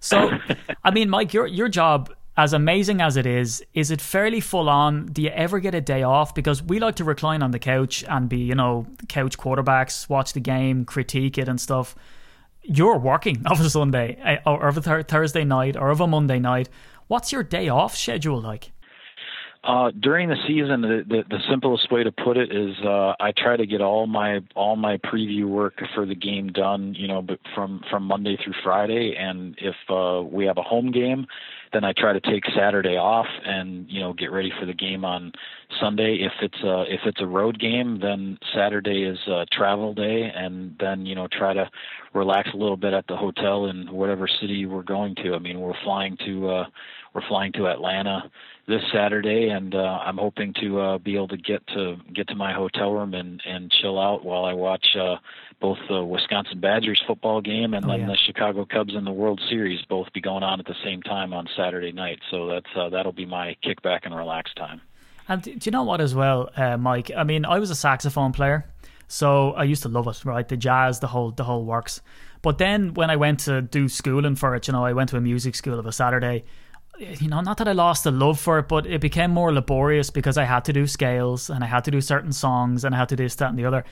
So, 0.00 0.30
I 0.84 0.90
mean, 0.90 1.08
Mike, 1.08 1.32
your 1.32 1.46
your 1.46 1.68
job 1.68 2.14
as 2.36 2.52
amazing 2.52 3.00
as 3.00 3.16
it 3.16 3.26
is, 3.26 3.62
is 3.74 3.90
it 3.90 4.00
fairly 4.00 4.40
full 4.40 4.68
on? 4.68 5.06
Do 5.06 5.22
you 5.22 5.30
ever 5.30 5.60
get 5.60 5.74
a 5.74 5.80
day 5.80 6.02
off? 6.02 6.34
Because 6.34 6.62
we 6.62 6.78
like 6.78 6.96
to 6.96 7.04
recline 7.04 7.42
on 7.42 7.50
the 7.50 7.58
couch 7.58 8.04
and 8.08 8.28
be, 8.28 8.38
you 8.38 8.54
know, 8.54 8.86
couch 9.08 9.36
quarterbacks, 9.36 10.08
watch 10.08 10.32
the 10.32 10.40
game, 10.40 10.84
critique 10.84 11.38
it 11.38 11.48
and 11.48 11.60
stuff 11.60 11.94
you're 12.62 12.98
working 12.98 13.42
of 13.50 13.60
a 13.60 13.68
Sunday 13.70 14.18
eh, 14.22 14.38
or 14.46 14.68
of 14.68 14.76
a 14.76 14.80
th- 14.80 15.06
Thursday 15.06 15.44
night 15.44 15.76
or 15.76 15.90
of 15.90 16.00
a 16.00 16.06
Monday 16.06 16.38
night. 16.38 16.68
What's 17.08 17.32
your 17.32 17.42
day 17.42 17.68
off 17.68 17.96
schedule 17.96 18.40
like? 18.40 18.72
Uh, 19.64 19.92
during 20.00 20.28
the 20.28 20.36
season, 20.48 20.80
the, 20.80 21.04
the, 21.06 21.22
the 21.30 21.38
simplest 21.48 21.92
way 21.92 22.02
to 22.02 22.10
put 22.10 22.36
it 22.36 22.50
is 22.50 22.74
uh, 22.84 23.14
I 23.20 23.32
try 23.36 23.56
to 23.56 23.64
get 23.64 23.80
all 23.80 24.08
my 24.08 24.40
all 24.56 24.74
my 24.74 24.96
preview 24.96 25.46
work 25.46 25.80
for 25.94 26.04
the 26.04 26.16
game 26.16 26.48
done. 26.48 26.94
You 26.98 27.06
know, 27.06 27.22
but 27.22 27.38
from 27.54 27.80
from 27.88 28.02
Monday 28.02 28.36
through 28.42 28.54
Friday, 28.64 29.14
and 29.16 29.56
if 29.58 29.76
uh, 29.88 30.22
we 30.22 30.46
have 30.46 30.58
a 30.58 30.62
home 30.62 30.90
game, 30.90 31.28
then 31.72 31.84
I 31.84 31.92
try 31.92 32.12
to 32.12 32.20
take 32.20 32.44
Saturday 32.56 32.96
off 32.96 33.26
and 33.44 33.86
you 33.88 34.00
know 34.00 34.12
get 34.12 34.30
ready 34.30 34.52
for 34.58 34.66
the 34.66 34.74
game 34.74 35.04
on 35.04 35.32
Sunday. 35.80 36.16
If 36.20 36.32
it's 36.40 36.62
a 36.62 36.84
if 36.88 37.00
it's 37.04 37.20
a 37.20 37.26
road 37.26 37.58
game, 37.58 37.98
then 38.00 38.38
Saturday 38.54 39.04
is 39.04 39.18
a 39.26 39.46
travel 39.52 39.94
day, 39.94 40.30
and 40.34 40.76
then 40.78 41.06
you 41.06 41.14
know 41.14 41.28
try 41.32 41.54
to 41.54 41.70
relax 42.14 42.50
a 42.52 42.56
little 42.56 42.76
bit 42.76 42.92
at 42.92 43.06
the 43.06 43.16
hotel 43.16 43.66
in 43.66 43.90
whatever 43.92 44.28
city 44.40 44.66
we're 44.66 44.82
going 44.82 45.14
to. 45.16 45.34
I 45.34 45.38
mean, 45.38 45.60
we're 45.60 45.80
flying 45.82 46.16
to 46.26 46.48
uh, 46.48 46.64
we're 47.14 47.26
flying 47.28 47.52
to 47.52 47.68
Atlanta 47.68 48.30
this 48.68 48.82
Saturday, 48.92 49.48
and 49.48 49.74
uh, 49.74 49.78
I'm 49.78 50.18
hoping 50.18 50.54
to 50.60 50.80
uh, 50.80 50.98
be 50.98 51.16
able 51.16 51.28
to 51.28 51.36
get 51.36 51.66
to 51.68 51.96
get 52.14 52.28
to 52.28 52.34
my 52.34 52.52
hotel 52.52 52.92
room 52.92 53.14
and 53.14 53.40
and 53.44 53.70
chill 53.70 53.98
out 53.98 54.24
while 54.24 54.44
I 54.44 54.52
watch 54.52 54.86
uh, 54.98 55.16
both 55.60 55.78
the 55.88 56.02
Wisconsin 56.04 56.60
Badgers 56.60 57.02
football 57.06 57.40
game 57.40 57.74
and 57.74 57.84
oh, 57.84 57.88
then 57.88 58.00
yeah. 58.00 58.06
the 58.06 58.18
Chicago 58.26 58.64
Cubs 58.64 58.94
in 58.94 59.04
the 59.04 59.12
World 59.12 59.40
Series 59.48 59.80
both 59.88 60.12
be 60.12 60.20
going 60.20 60.42
on 60.42 60.60
at 60.60 60.66
the 60.66 60.76
same 60.84 61.02
time 61.02 61.32
on 61.32 61.48
Saturday 61.56 61.92
night. 61.92 62.20
So 62.30 62.48
that's 62.48 62.66
uh, 62.76 62.88
that'll 62.90 63.12
be 63.12 63.26
my 63.26 63.56
kickback 63.64 64.00
and 64.04 64.14
relax 64.14 64.52
time. 64.54 64.80
And 65.28 65.42
do 65.42 65.52
you 65.62 65.72
know 65.72 65.84
what 65.84 66.00
as 66.00 66.14
well, 66.14 66.50
uh, 66.56 66.76
Mike? 66.76 67.10
I 67.16 67.24
mean, 67.24 67.44
I 67.44 67.58
was 67.58 67.70
a 67.70 67.76
saxophone 67.76 68.32
player, 68.32 68.66
so 69.08 69.52
I 69.52 69.64
used 69.64 69.82
to 69.82 69.88
love 69.88 70.06
it. 70.06 70.24
Right, 70.24 70.46
the 70.46 70.56
jazz, 70.56 71.00
the 71.00 71.08
whole 71.08 71.32
the 71.32 71.44
whole 71.44 71.64
works. 71.64 72.00
But 72.42 72.58
then 72.58 72.94
when 72.94 73.10
I 73.10 73.16
went 73.16 73.40
to 73.40 73.62
do 73.62 73.88
schooling 73.88 74.36
for 74.36 74.54
it, 74.54 74.68
you 74.68 74.72
know, 74.72 74.84
I 74.84 74.92
went 74.92 75.10
to 75.10 75.16
a 75.16 75.20
music 75.20 75.54
school 75.54 75.78
of 75.78 75.86
a 75.86 75.92
Saturday 75.92 76.44
you 76.98 77.28
know, 77.28 77.40
not 77.40 77.56
that 77.58 77.68
I 77.68 77.72
lost 77.72 78.04
the 78.04 78.10
love 78.10 78.38
for 78.38 78.58
it, 78.58 78.68
but 78.68 78.86
it 78.86 79.00
became 79.00 79.30
more 79.30 79.52
laborious 79.52 80.10
because 80.10 80.36
I 80.36 80.44
had 80.44 80.64
to 80.66 80.72
do 80.72 80.86
scales 80.86 81.50
and 81.50 81.64
I 81.64 81.66
had 81.66 81.84
to 81.84 81.90
do 81.90 82.00
certain 82.00 82.32
songs 82.32 82.84
and 82.84 82.94
I 82.94 82.98
had 82.98 83.08
to 83.10 83.16
do 83.16 83.24
this, 83.24 83.34
that, 83.36 83.50
and 83.50 83.58
the 83.58 83.64
other. 83.64 83.84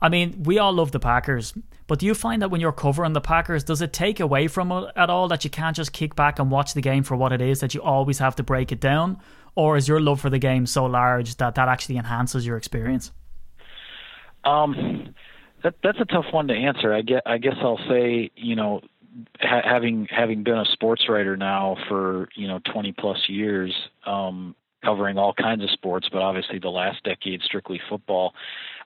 I 0.00 0.08
mean, 0.08 0.42
we 0.44 0.58
all 0.58 0.72
love 0.72 0.92
the 0.92 1.00
Packers, 1.00 1.52
but 1.88 1.98
do 1.98 2.06
you 2.06 2.14
find 2.14 2.40
that 2.40 2.50
when 2.50 2.60
you're 2.60 2.72
covering 2.72 3.14
the 3.14 3.20
Packers, 3.20 3.64
does 3.64 3.82
it 3.82 3.92
take 3.92 4.20
away 4.20 4.46
from 4.46 4.70
it 4.70 4.92
at 4.94 5.10
all 5.10 5.26
that 5.28 5.42
you 5.42 5.50
can't 5.50 5.74
just 5.74 5.92
kick 5.92 6.14
back 6.14 6.38
and 6.38 6.50
watch 6.50 6.74
the 6.74 6.80
game 6.80 7.02
for 7.02 7.16
what 7.16 7.32
it 7.32 7.40
is, 7.40 7.60
that 7.60 7.74
you 7.74 7.82
always 7.82 8.18
have 8.18 8.36
to 8.36 8.42
break 8.42 8.70
it 8.70 8.80
down? 8.80 9.18
Or 9.56 9.76
is 9.76 9.88
your 9.88 10.00
love 10.00 10.20
for 10.20 10.30
the 10.30 10.38
game 10.38 10.66
so 10.66 10.86
large 10.86 11.36
that 11.36 11.56
that 11.56 11.68
actually 11.68 11.96
enhances 11.96 12.46
your 12.46 12.56
experience? 12.56 13.10
Um, 14.44 15.14
That, 15.64 15.74
that's 15.82 15.98
a 16.00 16.04
tough 16.04 16.26
one 16.32 16.46
to 16.48 16.54
answer. 16.54 16.92
I 16.94 17.02
get. 17.02 17.22
I 17.26 17.38
guess 17.38 17.56
I'll 17.60 17.80
say, 17.88 18.30
you 18.36 18.54
know, 18.54 18.80
ha- 19.40 19.62
having 19.64 20.06
having 20.10 20.42
been 20.42 20.58
a 20.58 20.64
sports 20.72 21.08
writer 21.08 21.36
now 21.36 21.76
for 21.88 22.28
you 22.34 22.48
know 22.48 22.60
20 22.72 22.92
plus 22.92 23.28
years, 23.28 23.74
um, 24.06 24.54
covering 24.84 25.18
all 25.18 25.32
kinds 25.32 25.62
of 25.62 25.70
sports, 25.70 26.08
but 26.12 26.22
obviously 26.22 26.58
the 26.58 26.68
last 26.68 27.02
decade 27.04 27.42
strictly 27.42 27.80
football. 27.88 28.34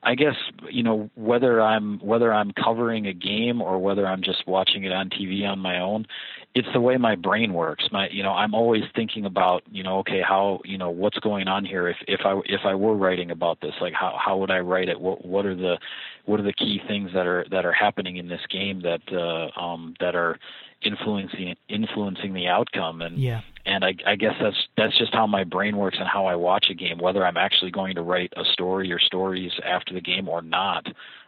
I 0.03 0.15
guess 0.15 0.35
you 0.71 0.83
know 0.83 1.11
whether 1.15 1.61
I'm 1.61 1.99
whether 2.01 2.33
I'm 2.33 2.53
covering 2.53 3.07
a 3.07 3.13
game 3.13 3.61
or 3.61 3.79
whether 3.79 4.07
I'm 4.07 4.23
just 4.23 4.47
watching 4.47 4.85
it 4.85 4.93
on 4.93 5.11
TV 5.11 5.47
on 5.47 5.59
my 5.59 5.79
own, 5.81 6.07
it's 6.55 6.69
the 6.75 6.81
way 6.81 6.97
my 6.99 7.15
brain 7.17 7.55
works. 7.55 7.89
My 7.91 8.09
you 8.11 8.23
know 8.23 8.33
I'm 8.33 8.55
always 8.55 8.83
thinking 8.95 9.25
about 9.25 9.63
you 9.71 9.83
know 9.83 9.99
okay 10.01 10.21
how 10.21 10.61
you 10.65 10.77
know 10.77 10.91
what's 10.91 11.19
going 11.19 11.49
on 11.49 11.65
here 11.65 11.89
if 11.89 11.97
if 12.07 12.21
I 12.25 12.41
if 12.45 12.61
I 12.65 12.75
were 12.75 12.95
writing 12.95 13.31
about 13.31 13.61
this 13.61 13.75
like 13.81 13.95
how 13.95 14.19
how 14.23 14.37
would 14.39 14.51
I 14.51 14.59
write 14.59 14.89
it 14.89 15.01
what 15.01 15.25
what 15.25 15.47
are 15.47 15.55
the 15.55 15.79
what 16.27 16.41
are 16.41 16.45
the 16.45 16.53
key 16.53 16.81
things 16.87 17.11
that 17.15 17.27
are 17.27 17.47
that 17.51 17.65
are 17.65 17.73
happening 17.73 18.17
in 18.17 18.29
this 18.29 18.43
game 18.51 18.83
that 18.83 19.01
uh, 19.13 19.59
um, 19.59 19.95
that 20.01 20.15
are 20.15 20.39
influencing 20.83 21.55
influencing 21.69 22.35
the 22.35 22.49
outcome 22.49 23.03
and 23.03 23.19
yeah 23.19 23.41
and 23.65 23.85
I, 23.85 23.95
I 24.07 24.17
guess 24.17 24.35
that's 24.41 24.57
that's 24.77 24.97
just 24.99 25.15
how 25.15 25.27
my 25.27 25.45
brain 25.45 25.77
works 25.77 25.99
and 26.01 26.09
how 26.09 26.27
I 26.27 26.35
watch 26.35 26.67
a 26.71 26.75
game. 26.75 26.99
Whether 26.99 27.25
I'm 27.25 27.37
actually 27.37 27.71
going 27.71 27.95
to 27.95 28.03
write 28.03 28.33
a 28.37 28.45
story 28.53 28.91
or 28.93 28.99
stories 28.99 29.53
after 29.65 29.95
the 29.95 30.01
game 30.01 30.29
or 30.29 30.43
not, 30.43 30.85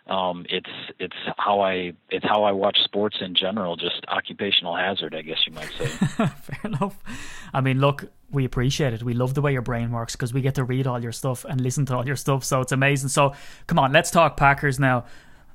um, 0.07 0.45
it's 0.51 0.71
it's 0.99 1.17
how 1.39 1.61
I 1.61 1.93
it's 2.11 2.27
how 2.27 2.45
I 2.45 2.53
watch 2.53 2.79
sports 2.85 3.17
in 3.21 3.35
general. 3.35 3.77
Just 3.77 4.05
occupational 4.09 4.77
hazard, 4.77 5.15
I 5.15 5.23
guess 5.23 5.39
you 5.47 5.53
might 5.53 5.71
say. 5.79 5.87
Fair 5.87 6.61
enough. 6.65 6.99
I 7.55 7.61
mean, 7.63 7.81
look, 7.81 8.05
we 8.31 8.45
appreciate 8.45 8.93
it. 8.93 9.03
We 9.03 9.15
love 9.15 9.33
the 9.35 9.41
way 9.41 9.53
your 9.53 9.63
brain 9.63 9.93
works 9.93 10.15
because 10.15 10.35
we 10.35 10.43
get 10.43 10.57
to 10.57 10.65
read 10.65 10.87
all 10.87 11.03
your 11.03 11.13
stuff 11.13 11.47
and 11.47 11.61
listen 11.61 11.87
to 11.87 11.97
all 11.97 12.07
your 12.07 12.17
stuff. 12.17 12.45
So 12.45 12.61
it's 12.61 12.73
amazing. 12.73 13.09
So 13.09 13.33
come 13.67 13.79
on, 13.79 13.93
let's 13.93 14.11
talk 14.11 14.37
Packers 14.37 14.79
now. 14.79 15.07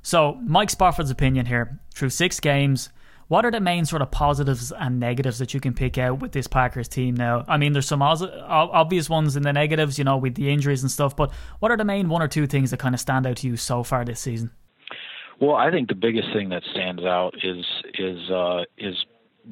So 0.02 0.40
Mike 0.44 0.70
Spofford's 0.70 1.12
opinion 1.12 1.46
here 1.46 1.80
through 1.94 2.10
six 2.10 2.40
games 2.40 2.90
what 3.30 3.46
are 3.46 3.52
the 3.52 3.60
main 3.62 3.86
sort 3.86 4.02
of 4.02 4.12
positives 4.12 4.72
and 4.72 5.00
negatives 5.00 5.38
that 5.38 5.54
you 5.54 5.60
can 5.60 5.74
pick 5.74 5.98
out 5.98 6.20
with 6.20 6.32
this 6.32 6.48
Packers 6.48 6.88
team 6.88 7.16
now? 7.16 7.46
I 7.48 7.58
mean, 7.58 7.74
there's 7.74 7.88
some 7.88 8.02
obvious 8.02 9.08
ones 9.08 9.36
in 9.36 9.44
the 9.44 9.54
negatives, 9.54 9.98
you 9.98 10.04
know, 10.04 10.18
with 10.18 10.36
the 10.36 10.52
injuries 10.52 10.82
and 10.82 10.92
stuff, 10.92 11.16
but 11.16 11.32
what 11.60 11.72
are 11.72 11.78
the 11.78 11.86
main 11.86 12.10
one 12.10 12.24
or 12.24 12.28
two 12.28 12.48
things 12.48 12.72
that 12.72 12.80
kind 12.80 12.94
of 12.96 13.00
stand 13.00 13.28
out 13.28 13.38
to 13.38 13.48
you 13.48 13.56
so 13.56 13.84
far 13.84 14.04
this 14.04 14.20
season? 14.20 14.52
Well, 15.40 15.56
I 15.56 15.72
think 15.72 15.88
the 15.88 15.96
biggest 15.96 16.34
thing 16.34 16.50
that 16.50 16.64
stands 16.72 17.04
out 17.04 17.36
is 17.44 17.66
is 17.98 18.30
uh, 18.30 18.64
is 18.78 18.96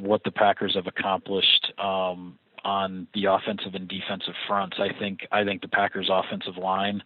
what 0.01 0.24
the 0.25 0.31
Packers 0.31 0.75
have 0.75 0.88
accomplished 0.88 1.72
um, 1.77 2.38
on 2.67 3.07
the 3.13 3.25
offensive 3.25 3.74
and 3.75 3.88
defensive 3.88 4.33
fronts. 4.45 4.75
I 4.77 4.89
think 5.00 5.25
I 5.31 5.45
think 5.45 5.62
the 5.62 5.69
Packers 5.69 6.09
offensive 6.12 6.57
line 6.57 7.01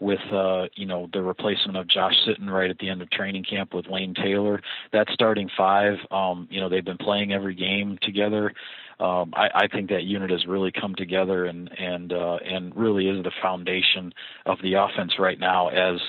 with 0.00 0.20
uh, 0.32 0.68
you 0.74 0.86
know 0.86 1.08
the 1.12 1.22
replacement 1.22 1.76
of 1.76 1.86
Josh 1.86 2.14
Sitton 2.26 2.48
right 2.48 2.70
at 2.70 2.78
the 2.78 2.88
end 2.88 3.02
of 3.02 3.10
training 3.10 3.44
camp 3.44 3.74
with 3.74 3.86
Lane 3.88 4.14
Taylor. 4.14 4.62
That 4.92 5.08
starting 5.12 5.50
five, 5.54 5.98
um, 6.10 6.48
you 6.50 6.60
know, 6.60 6.70
they've 6.70 6.84
been 6.84 6.96
playing 6.96 7.32
every 7.32 7.54
game 7.54 7.98
together. 8.00 8.54
Um, 8.98 9.34
I, 9.36 9.48
I 9.54 9.68
think 9.68 9.90
that 9.90 10.04
unit 10.04 10.30
has 10.30 10.46
really 10.46 10.72
come 10.72 10.94
together 10.94 11.44
and 11.44 11.70
and 11.78 12.12
uh, 12.14 12.38
and 12.44 12.74
really 12.74 13.08
is 13.08 13.22
the 13.22 13.32
foundation 13.42 14.14
of 14.46 14.58
the 14.62 14.74
offense 14.74 15.18
right 15.18 15.38
now 15.38 15.68
as 15.68 16.00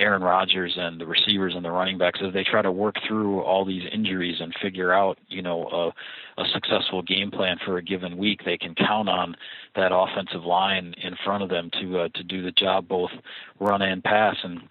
Aaron 0.00 0.22
Rodgers 0.22 0.74
and 0.76 1.00
the 1.00 1.06
receivers 1.06 1.52
and 1.54 1.64
the 1.64 1.70
running 1.70 1.98
backs 1.98 2.20
as 2.26 2.32
they 2.32 2.42
try 2.42 2.62
to 2.62 2.72
work 2.72 2.96
through 3.06 3.42
all 3.42 3.64
these 3.64 3.82
injuries 3.92 4.40
and 4.40 4.52
figure 4.62 4.92
out, 4.92 5.18
you 5.28 5.42
know, 5.42 5.92
a, 6.38 6.40
a 6.40 6.44
successful 6.54 7.02
game 7.02 7.30
plan 7.30 7.58
for 7.64 7.76
a 7.76 7.82
given 7.82 8.16
week. 8.16 8.40
They 8.44 8.56
can 8.56 8.74
count 8.74 9.10
on 9.10 9.36
that 9.76 9.92
offensive 9.94 10.44
line 10.44 10.94
in 11.02 11.14
front 11.22 11.42
of 11.42 11.50
them 11.50 11.70
to 11.80 12.00
uh, 12.00 12.08
to 12.14 12.24
do 12.24 12.42
the 12.42 12.52
job, 12.52 12.88
both 12.88 13.10
run 13.60 13.82
and 13.82 14.02
pass. 14.02 14.36
And 14.42 14.62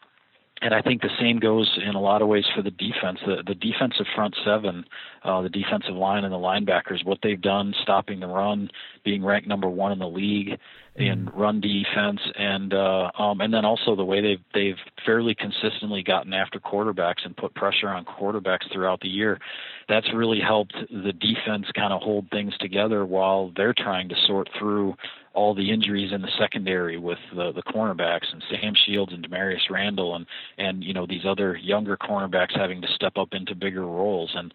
and 0.62 0.74
I 0.74 0.82
think 0.82 1.02
the 1.02 1.10
same 1.20 1.40
goes 1.40 1.80
in 1.88 1.96
a 1.96 2.02
lot 2.02 2.22
of 2.22 2.28
ways 2.28 2.46
for 2.54 2.62
the 2.62 2.72
defense. 2.72 3.20
The, 3.26 3.44
the 3.46 3.56
defensive 3.56 4.08
front 4.14 4.36
seven, 4.44 4.84
uh, 5.24 5.42
the 5.42 5.50
defensive 5.50 5.96
line, 5.96 6.26
and 6.26 6.34
the 6.34 6.38
linebackers, 6.38 7.06
what 7.06 7.20
they've 7.24 7.42
done 7.42 7.74
stopping 7.82 8.20
the 8.20 8.28
run, 8.28 8.70
being 9.06 9.24
ranked 9.24 9.48
number 9.48 9.70
one 9.70 9.92
in 9.92 10.00
the 10.00 10.10
league 10.10 10.60
in 11.00 11.26
mm-hmm. 11.26 11.40
run 11.40 11.62
defense, 11.62 12.20
and 12.38 12.74
uh, 12.74 13.10
um, 13.18 13.42
and 13.42 13.54
then 13.54 13.66
also 13.66 13.96
the 13.96 14.04
way 14.04 14.22
they've 14.22 14.44
they've 14.54 14.78
fairly 15.06 15.34
consistently 15.34 16.04
gotten 16.04 16.34
after 16.34 16.60
quarterbacks 16.60 17.26
and 17.26 17.36
put 17.36 17.56
pressure 17.56 17.90
on 17.90 18.06
quarterbacks 18.06 18.72
throughout 18.72 19.00
the 19.00 19.08
year. 19.08 19.40
That's 19.88 20.08
really 20.14 20.40
helped 20.40 20.76
the 20.90 21.14
defense 21.14 21.66
kind 21.74 21.94
of 21.94 22.02
hold 22.02 22.30
things 22.30 22.54
together 22.60 23.06
while 23.06 23.52
they're 23.56 23.74
trying 23.74 24.10
to 24.10 24.16
sort 24.28 24.50
through 24.60 24.96
all 25.34 25.56
the 25.56 25.72
injuries 25.72 26.12
in 26.12 26.22
the 26.22 26.32
secondary 26.38 26.98
with 26.98 27.20
the 27.34 27.52
the 27.54 27.64
cornerbacks 27.64 28.32
and 28.32 28.44
Sam 28.50 28.74
Shields 28.86 29.14
and 29.14 29.28
Damarious 29.28 29.70
Randall 29.70 30.16
and 30.16 30.26
and 30.58 30.84
you 30.84 30.94
know 30.94 31.06
these 31.08 31.26
other 31.26 31.56
younger 31.56 31.96
cornerbacks 31.98 32.56
having 32.56 32.82
to 32.82 32.88
step 32.94 33.14
up 33.18 33.30
into 33.32 33.56
bigger 33.56 33.86
roles 33.86 34.32
and 34.36 34.54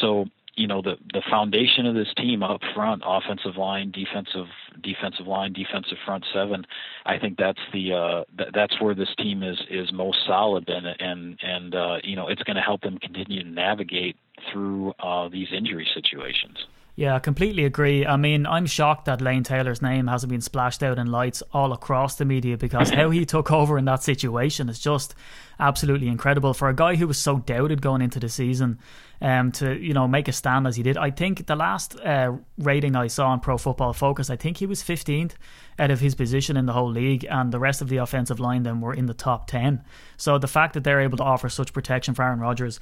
so 0.00 0.26
you 0.56 0.66
know 0.66 0.82
the 0.82 0.96
the 1.12 1.22
foundation 1.30 1.86
of 1.86 1.94
this 1.94 2.12
team 2.16 2.42
up 2.42 2.60
front 2.74 3.02
offensive 3.06 3.56
line 3.56 3.90
defensive 3.92 4.46
defensive 4.82 5.26
line 5.26 5.52
defensive 5.52 5.98
front 6.04 6.24
seven 6.32 6.66
I 7.04 7.18
think 7.18 7.36
that's 7.38 7.60
the 7.72 7.92
uh 7.92 8.24
th- 8.36 8.50
that's 8.54 8.80
where 8.80 8.94
this 8.94 9.08
team 9.18 9.42
is 9.42 9.58
is 9.70 9.92
most 9.92 10.18
solid 10.26 10.68
and 10.68 10.86
and 10.86 11.38
and 11.42 11.74
uh 11.74 11.96
you 12.02 12.16
know 12.16 12.28
it's 12.28 12.42
going 12.42 12.56
to 12.56 12.62
help 12.62 12.82
them 12.82 12.98
continue 12.98 13.42
to 13.42 13.48
navigate 13.48 14.16
through 14.52 14.92
uh 15.00 15.28
these 15.28 15.48
injury 15.52 15.86
situations 15.94 16.66
yeah, 16.98 17.14
I 17.14 17.18
completely 17.18 17.66
agree. 17.66 18.06
I 18.06 18.16
mean, 18.16 18.46
I'm 18.46 18.64
shocked 18.64 19.04
that 19.04 19.20
Lane 19.20 19.42
Taylor's 19.42 19.82
name 19.82 20.06
hasn't 20.06 20.30
been 20.30 20.40
splashed 20.40 20.82
out 20.82 20.98
in 20.98 21.08
lights 21.08 21.42
all 21.52 21.74
across 21.74 22.14
the 22.14 22.24
media 22.24 22.56
because 22.56 22.88
how 22.88 23.10
he 23.10 23.26
took 23.26 23.52
over 23.52 23.76
in 23.76 23.84
that 23.84 24.02
situation 24.02 24.70
is 24.70 24.78
just 24.78 25.14
absolutely 25.60 26.08
incredible 26.08 26.54
for 26.54 26.70
a 26.70 26.74
guy 26.74 26.96
who 26.96 27.06
was 27.06 27.18
so 27.18 27.36
doubted 27.36 27.82
going 27.82 28.00
into 28.00 28.18
the 28.18 28.30
season. 28.30 28.78
Um, 29.18 29.50
to 29.52 29.78
you 29.78 29.94
know 29.94 30.06
make 30.06 30.28
a 30.28 30.32
stand 30.32 30.66
as 30.66 30.76
he 30.76 30.82
did. 30.82 30.98
I 30.98 31.10
think 31.10 31.46
the 31.46 31.56
last 31.56 31.98
uh, 32.00 32.32
rating 32.58 32.96
I 32.96 33.06
saw 33.06 33.28
on 33.28 33.40
Pro 33.40 33.56
Football 33.56 33.94
Focus, 33.94 34.28
I 34.28 34.36
think 34.36 34.58
he 34.58 34.66
was 34.66 34.82
15th 34.82 35.32
out 35.78 35.90
of 35.90 36.00
his 36.00 36.14
position 36.14 36.58
in 36.58 36.66
the 36.66 36.74
whole 36.74 36.90
league, 36.90 37.26
and 37.30 37.50
the 37.50 37.58
rest 37.58 37.80
of 37.80 37.88
the 37.88 37.96
offensive 37.96 38.40
line 38.40 38.62
then 38.62 38.82
were 38.82 38.92
in 38.92 39.06
the 39.06 39.14
top 39.14 39.46
10. 39.46 39.82
So 40.18 40.36
the 40.36 40.46
fact 40.46 40.74
that 40.74 40.84
they're 40.84 41.00
able 41.00 41.16
to 41.16 41.24
offer 41.24 41.48
such 41.48 41.72
protection 41.72 42.12
for 42.12 42.24
Aaron 42.24 42.40
Rodgers 42.40 42.78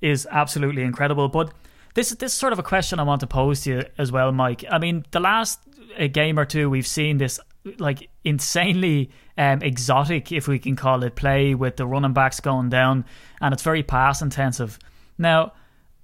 is 0.00 0.24
absolutely 0.30 0.82
incredible. 0.82 1.28
But 1.28 1.52
this 1.94 2.12
is 2.12 2.18
this 2.18 2.32
is 2.32 2.38
sort 2.38 2.52
of 2.52 2.58
a 2.58 2.62
question 2.62 2.98
I 2.98 3.02
want 3.02 3.20
to 3.20 3.26
pose 3.26 3.62
to 3.62 3.70
you 3.70 3.84
as 3.98 4.10
well, 4.12 4.32
Mike. 4.32 4.64
I 4.70 4.78
mean, 4.78 5.04
the 5.10 5.20
last 5.20 5.60
uh, 5.98 6.06
game 6.06 6.38
or 6.38 6.44
two 6.44 6.70
we've 6.70 6.86
seen 6.86 7.18
this 7.18 7.38
like 7.78 8.08
insanely 8.24 9.10
um, 9.38 9.62
exotic, 9.62 10.32
if 10.32 10.48
we 10.48 10.58
can 10.58 10.76
call 10.76 11.02
it, 11.04 11.14
play 11.14 11.54
with 11.54 11.76
the 11.76 11.86
running 11.86 12.12
backs 12.12 12.40
going 12.40 12.70
down, 12.70 13.04
and 13.40 13.52
it's 13.52 13.62
very 13.62 13.82
pass 13.82 14.20
intensive. 14.20 14.78
Now, 15.18 15.52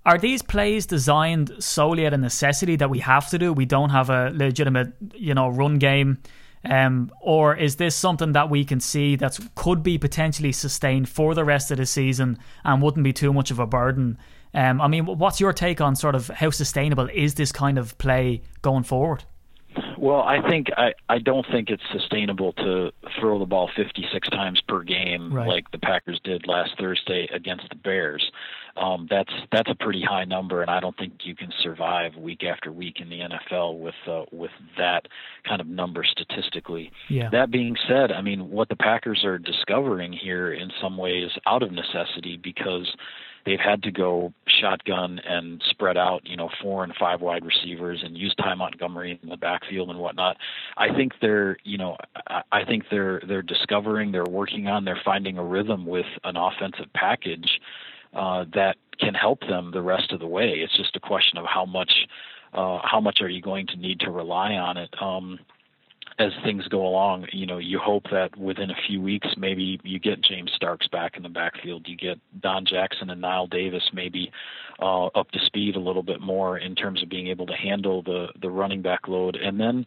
are 0.06 0.18
these 0.18 0.42
plays 0.42 0.86
designed 0.86 1.52
solely 1.58 2.06
at 2.06 2.14
a 2.14 2.18
necessity 2.18 2.76
that 2.76 2.88
we 2.88 3.00
have 3.00 3.28
to 3.30 3.38
do? 3.38 3.52
We 3.52 3.66
don't 3.66 3.90
have 3.90 4.08
a 4.08 4.30
legitimate, 4.30 4.92
you 5.14 5.34
know, 5.34 5.48
run 5.48 5.78
game. 5.78 6.18
Um, 6.64 7.12
or 7.20 7.54
is 7.56 7.76
this 7.76 7.94
something 7.94 8.32
that 8.32 8.50
we 8.50 8.64
can 8.64 8.80
see 8.80 9.16
that 9.16 9.38
could 9.54 9.82
be 9.82 9.96
potentially 9.96 10.52
sustained 10.52 11.08
for 11.08 11.34
the 11.34 11.44
rest 11.44 11.70
of 11.70 11.78
the 11.78 11.86
season 11.86 12.38
and 12.64 12.82
wouldn't 12.82 13.04
be 13.04 13.12
too 13.12 13.32
much 13.32 13.50
of 13.50 13.58
a 13.58 13.66
burden 13.66 14.18
um, 14.54 14.80
I 14.80 14.88
mean, 14.88 15.06
what's 15.06 15.40
your 15.40 15.52
take 15.52 15.80
on 15.80 15.96
sort 15.96 16.14
of 16.14 16.28
how 16.28 16.50
sustainable 16.50 17.08
is 17.12 17.34
this 17.34 17.52
kind 17.52 17.78
of 17.78 17.96
play 17.98 18.42
going 18.62 18.84
forward? 18.84 19.24
Well, 19.98 20.22
I 20.22 20.48
think 20.48 20.68
I, 20.76 20.94
I 21.08 21.18
don't 21.18 21.46
think 21.50 21.70
it's 21.70 21.82
sustainable 21.92 22.52
to 22.54 22.92
throw 23.18 23.38
the 23.38 23.44
ball 23.44 23.68
56 23.76 24.28
times 24.28 24.60
per 24.66 24.82
game 24.82 25.32
right. 25.32 25.48
like 25.48 25.70
the 25.72 25.78
Packers 25.78 26.20
did 26.22 26.46
last 26.46 26.70
Thursday 26.78 27.28
against 27.32 27.68
the 27.68 27.74
Bears. 27.74 28.30
Um, 28.76 29.08
that's 29.10 29.32
that's 29.50 29.68
a 29.68 29.74
pretty 29.74 30.02
high 30.02 30.24
number, 30.24 30.62
and 30.62 30.70
I 30.70 30.78
don't 30.78 30.96
think 30.96 31.14
you 31.24 31.34
can 31.34 31.52
survive 31.62 32.14
week 32.14 32.44
after 32.44 32.70
week 32.70 33.00
in 33.00 33.08
the 33.08 33.20
NFL 33.20 33.80
with 33.80 33.94
uh, 34.06 34.24
with 34.30 34.52
that 34.76 35.06
kind 35.46 35.60
of 35.60 35.66
number 35.66 36.04
statistically. 36.04 36.92
Yeah. 37.10 37.28
That 37.30 37.50
being 37.50 37.76
said, 37.88 38.12
I 38.12 38.22
mean, 38.22 38.50
what 38.50 38.68
the 38.68 38.76
Packers 38.76 39.24
are 39.24 39.38
discovering 39.38 40.12
here 40.12 40.52
in 40.52 40.70
some 40.80 40.96
ways 40.96 41.30
out 41.46 41.64
of 41.64 41.72
necessity 41.72 42.38
because 42.40 42.88
they've 43.48 43.58
had 43.58 43.82
to 43.82 43.90
go 43.90 44.30
shotgun 44.46 45.18
and 45.26 45.62
spread 45.70 45.96
out, 45.96 46.20
you 46.26 46.36
know, 46.36 46.50
four 46.62 46.84
and 46.84 46.94
five 47.00 47.22
wide 47.22 47.46
receivers 47.46 48.02
and 48.04 48.14
use 48.14 48.34
Ty 48.36 48.54
Montgomery 48.54 49.18
in 49.22 49.28
the 49.30 49.38
backfield 49.38 49.88
and 49.88 49.98
whatnot. 49.98 50.36
I 50.76 50.94
think 50.94 51.14
they're, 51.22 51.56
you 51.64 51.78
know, 51.78 51.96
I 52.52 52.64
think 52.66 52.84
they're 52.90 53.22
they're 53.26 53.40
discovering, 53.40 54.12
they're 54.12 54.24
working 54.24 54.66
on, 54.66 54.84
they're 54.84 55.00
finding 55.02 55.38
a 55.38 55.44
rhythm 55.44 55.86
with 55.86 56.04
an 56.24 56.36
offensive 56.36 56.92
package 56.94 57.58
uh, 58.12 58.44
that 58.52 58.76
can 59.00 59.14
help 59.14 59.40
them 59.40 59.70
the 59.72 59.82
rest 59.82 60.12
of 60.12 60.20
the 60.20 60.26
way. 60.26 60.56
It's 60.56 60.76
just 60.76 60.94
a 60.96 61.00
question 61.00 61.38
of 61.38 61.46
how 61.46 61.64
much 61.64 61.92
uh, 62.52 62.80
how 62.84 63.00
much 63.00 63.22
are 63.22 63.30
you 63.30 63.40
going 63.40 63.66
to 63.68 63.76
need 63.76 64.00
to 64.00 64.10
rely 64.10 64.52
on 64.52 64.76
it. 64.76 64.90
Um, 65.00 65.38
as 66.18 66.32
things 66.44 66.66
go 66.66 66.84
along, 66.84 67.26
you 67.32 67.46
know, 67.46 67.58
you 67.58 67.78
hope 67.78 68.04
that 68.10 68.36
within 68.36 68.70
a 68.70 68.76
few 68.88 69.00
weeks, 69.00 69.28
maybe 69.36 69.78
you 69.84 70.00
get 70.00 70.20
James 70.20 70.50
Starks 70.54 70.88
back 70.88 71.16
in 71.16 71.22
the 71.22 71.28
backfield. 71.28 71.86
You 71.86 71.96
get 71.96 72.18
Don 72.40 72.66
Jackson 72.66 73.10
and 73.10 73.22
Knile 73.22 73.48
Davis 73.48 73.88
maybe 73.92 74.32
uh, 74.80 75.06
up 75.06 75.30
to 75.30 75.38
speed 75.46 75.76
a 75.76 75.80
little 75.80 76.02
bit 76.02 76.20
more 76.20 76.58
in 76.58 76.74
terms 76.74 77.02
of 77.02 77.08
being 77.08 77.28
able 77.28 77.46
to 77.46 77.54
handle 77.54 78.02
the 78.02 78.28
the 78.40 78.50
running 78.50 78.82
back 78.82 79.06
load, 79.06 79.36
and 79.36 79.60
then 79.60 79.86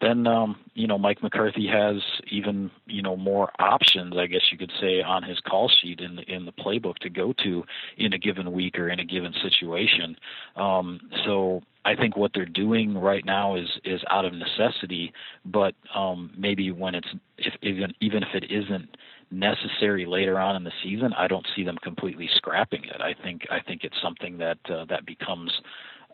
then 0.00 0.26
um, 0.26 0.56
you 0.74 0.86
know 0.86 0.98
Mike 0.98 1.22
McCarthy 1.22 1.66
has 1.66 1.96
even 2.30 2.70
you 2.86 3.02
know 3.02 3.16
more 3.16 3.50
options, 3.58 4.14
I 4.18 4.26
guess 4.26 4.42
you 4.52 4.58
could 4.58 4.72
say, 4.80 5.00
on 5.00 5.22
his 5.22 5.40
call 5.40 5.70
sheet 5.80 6.00
in 6.00 6.16
the, 6.16 6.22
in 6.22 6.44
the 6.44 6.52
playbook 6.52 6.98
to 6.98 7.10
go 7.10 7.32
to 7.44 7.64
in 7.96 8.12
a 8.12 8.18
given 8.18 8.52
week 8.52 8.78
or 8.78 8.88
in 8.88 9.00
a 9.00 9.04
given 9.04 9.32
situation. 9.42 10.16
Um, 10.56 11.00
so 11.24 11.62
I 11.84 11.96
think 11.96 12.16
what 12.16 12.32
they're 12.34 12.44
doing 12.44 12.96
right 12.96 13.24
now 13.24 13.56
is 13.56 13.68
is 13.84 14.00
out 14.10 14.24
of 14.24 14.32
necessity, 14.34 15.12
but 15.44 15.74
um, 15.94 16.30
maybe 16.36 16.70
when 16.70 16.94
it's 16.94 17.08
if, 17.38 17.54
even 17.62 17.92
even 18.00 18.22
if 18.22 18.28
it 18.34 18.50
isn't 18.50 18.96
necessary 19.30 20.04
later 20.06 20.38
on 20.38 20.56
in 20.56 20.64
the 20.64 20.72
season, 20.82 21.12
I 21.16 21.26
don't 21.26 21.46
see 21.56 21.64
them 21.64 21.78
completely 21.82 22.28
scrapping 22.36 22.84
it. 22.84 23.00
I 23.00 23.14
think 23.22 23.42
I 23.50 23.60
think 23.60 23.84
it's 23.84 23.96
something 24.02 24.38
that 24.38 24.58
uh, 24.68 24.84
that 24.86 25.06
becomes 25.06 25.52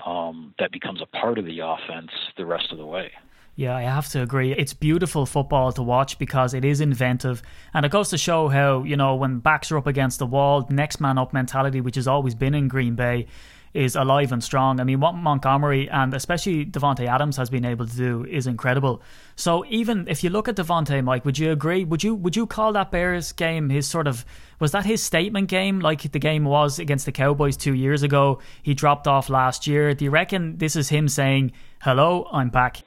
um, 0.05 0.55
that 0.59 0.71
becomes 0.71 1.01
a 1.03 1.07
part 1.07 1.39
of 1.39 1.45
the 1.45 1.61
offense 1.61 2.11
the 2.37 2.47
rest 2.47 2.71
of 2.71 2.79
the 2.79 2.87
way. 2.87 3.11
Yeah, 3.57 3.75
I 3.75 3.83
have 3.83 4.07
to 4.11 4.21
agree. 4.21 4.53
It's 4.53 4.75
beautiful 4.75 5.25
football 5.25 5.73
to 5.73 5.83
watch 5.83 6.19
because 6.19 6.53
it 6.53 6.63
is 6.63 6.83
inventive 6.83 7.43
and 7.73 7.87
it 7.87 7.91
goes 7.91 8.11
to 8.11 8.19
show 8.19 8.49
how, 8.49 8.83
you 8.83 8.99
know, 8.99 9.15
when 9.15 9.39
backs 9.39 9.73
are 9.73 9.79
up 9.79 9.87
against 9.87 10.19
the 10.19 10.27
wall, 10.27 10.67
next 10.69 11.01
man 11.01 11.17
up 11.17 11.33
mentality, 11.33 11.81
which 11.81 11.95
has 11.95 12.07
always 12.07 12.35
been 12.35 12.55
in 12.55 12.69
Green 12.69 12.97
Bay, 12.97 13.29
is 13.77 13.95
alive 13.95 14.33
and 14.33 14.43
strong. 14.43 14.81
I 14.81 14.85
mean, 14.85 15.01
what 15.01 15.13
Montgomery 15.13 15.89
and 15.91 16.15
especially 16.15 16.65
Davante 16.65 17.07
Adams 17.07 17.37
has 17.37 17.51
been 17.51 17.65
able 17.65 17.87
to 17.87 17.97
do 17.97 18.25
is 18.25 18.47
incredible. 18.47 19.03
So 19.37 19.65
even 19.69 20.09
if 20.09 20.25
you 20.25 20.31
look 20.31 20.49
at 20.49 20.57
Davante, 20.57 21.05
Mike, 21.05 21.25
would 21.25 21.39
you 21.39 21.53
agree? 21.53 21.85
Would 21.85 22.03
you 22.03 22.15
would 22.15 22.35
you 22.35 22.47
call 22.47 22.73
that 22.73 22.91
Bears 22.91 23.33
game 23.33 23.69
his 23.69 23.87
sort 23.87 24.07
of 24.07 24.25
was 24.59 24.73
that 24.73 24.87
his 24.87 25.03
statement 25.03 25.49
game 25.49 25.81
like 25.81 26.11
the 26.11 26.19
game 26.19 26.45
was 26.45 26.79
against 26.79 27.05
the 27.05 27.13
Cowboys 27.13 27.57
two 27.57 27.75
years 27.75 28.03
ago? 28.03 28.41
He 28.63 28.75
dropped 28.75 29.07
off 29.07 29.29
last 29.29 29.67
year. 29.67 29.95
Do 29.95 30.05
you 30.05 30.11
reckon 30.11 30.57
this 30.57 30.75
is 30.75 30.89
him 30.89 31.09
saying, 31.09 31.53
"Hello, 31.83 32.29
I'm 32.33 32.49
back"? 32.49 32.83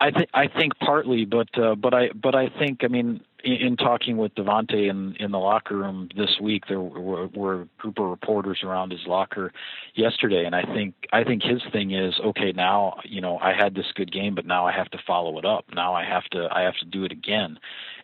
I 0.00 0.10
think 0.10 0.30
I 0.32 0.46
think 0.46 0.72
partly, 0.78 1.24
but 1.24 1.48
uh, 1.58 1.74
but 1.74 1.94
I 1.94 2.10
but 2.14 2.34
I 2.34 2.48
think 2.58 2.84
I 2.84 2.88
mean 2.88 3.20
in, 3.44 3.52
in 3.52 3.76
talking 3.76 4.16
with 4.16 4.34
Davante 4.34 4.88
in 4.88 5.16
in 5.18 5.30
the 5.30 5.38
locker 5.38 5.76
room 5.76 6.08
this 6.16 6.38
week, 6.40 6.64
there 6.68 6.80
were, 6.80 7.26
were 7.28 7.62
a 7.62 7.68
group 7.78 7.98
of 7.98 8.08
reporters 8.08 8.60
around 8.62 8.92
his 8.92 9.06
locker 9.06 9.52
yesterday, 9.94 10.44
and 10.44 10.54
I 10.54 10.62
think 10.62 10.94
I 11.12 11.24
think 11.24 11.42
his 11.42 11.62
thing 11.72 11.92
is 11.92 12.14
okay. 12.24 12.52
Now 12.52 13.00
you 13.04 13.20
know 13.20 13.38
I 13.38 13.52
had 13.52 13.74
this 13.74 13.92
good 13.94 14.12
game, 14.12 14.34
but 14.34 14.46
now 14.46 14.66
I 14.66 14.72
have 14.72 14.90
to 14.90 14.98
follow 15.06 15.38
it 15.38 15.44
up. 15.44 15.66
Now 15.74 15.94
I 15.94 16.04
have 16.04 16.24
to 16.30 16.48
I 16.50 16.62
have 16.62 16.76
to 16.76 16.86
do 16.86 17.04
it 17.04 17.12
again, 17.12 17.58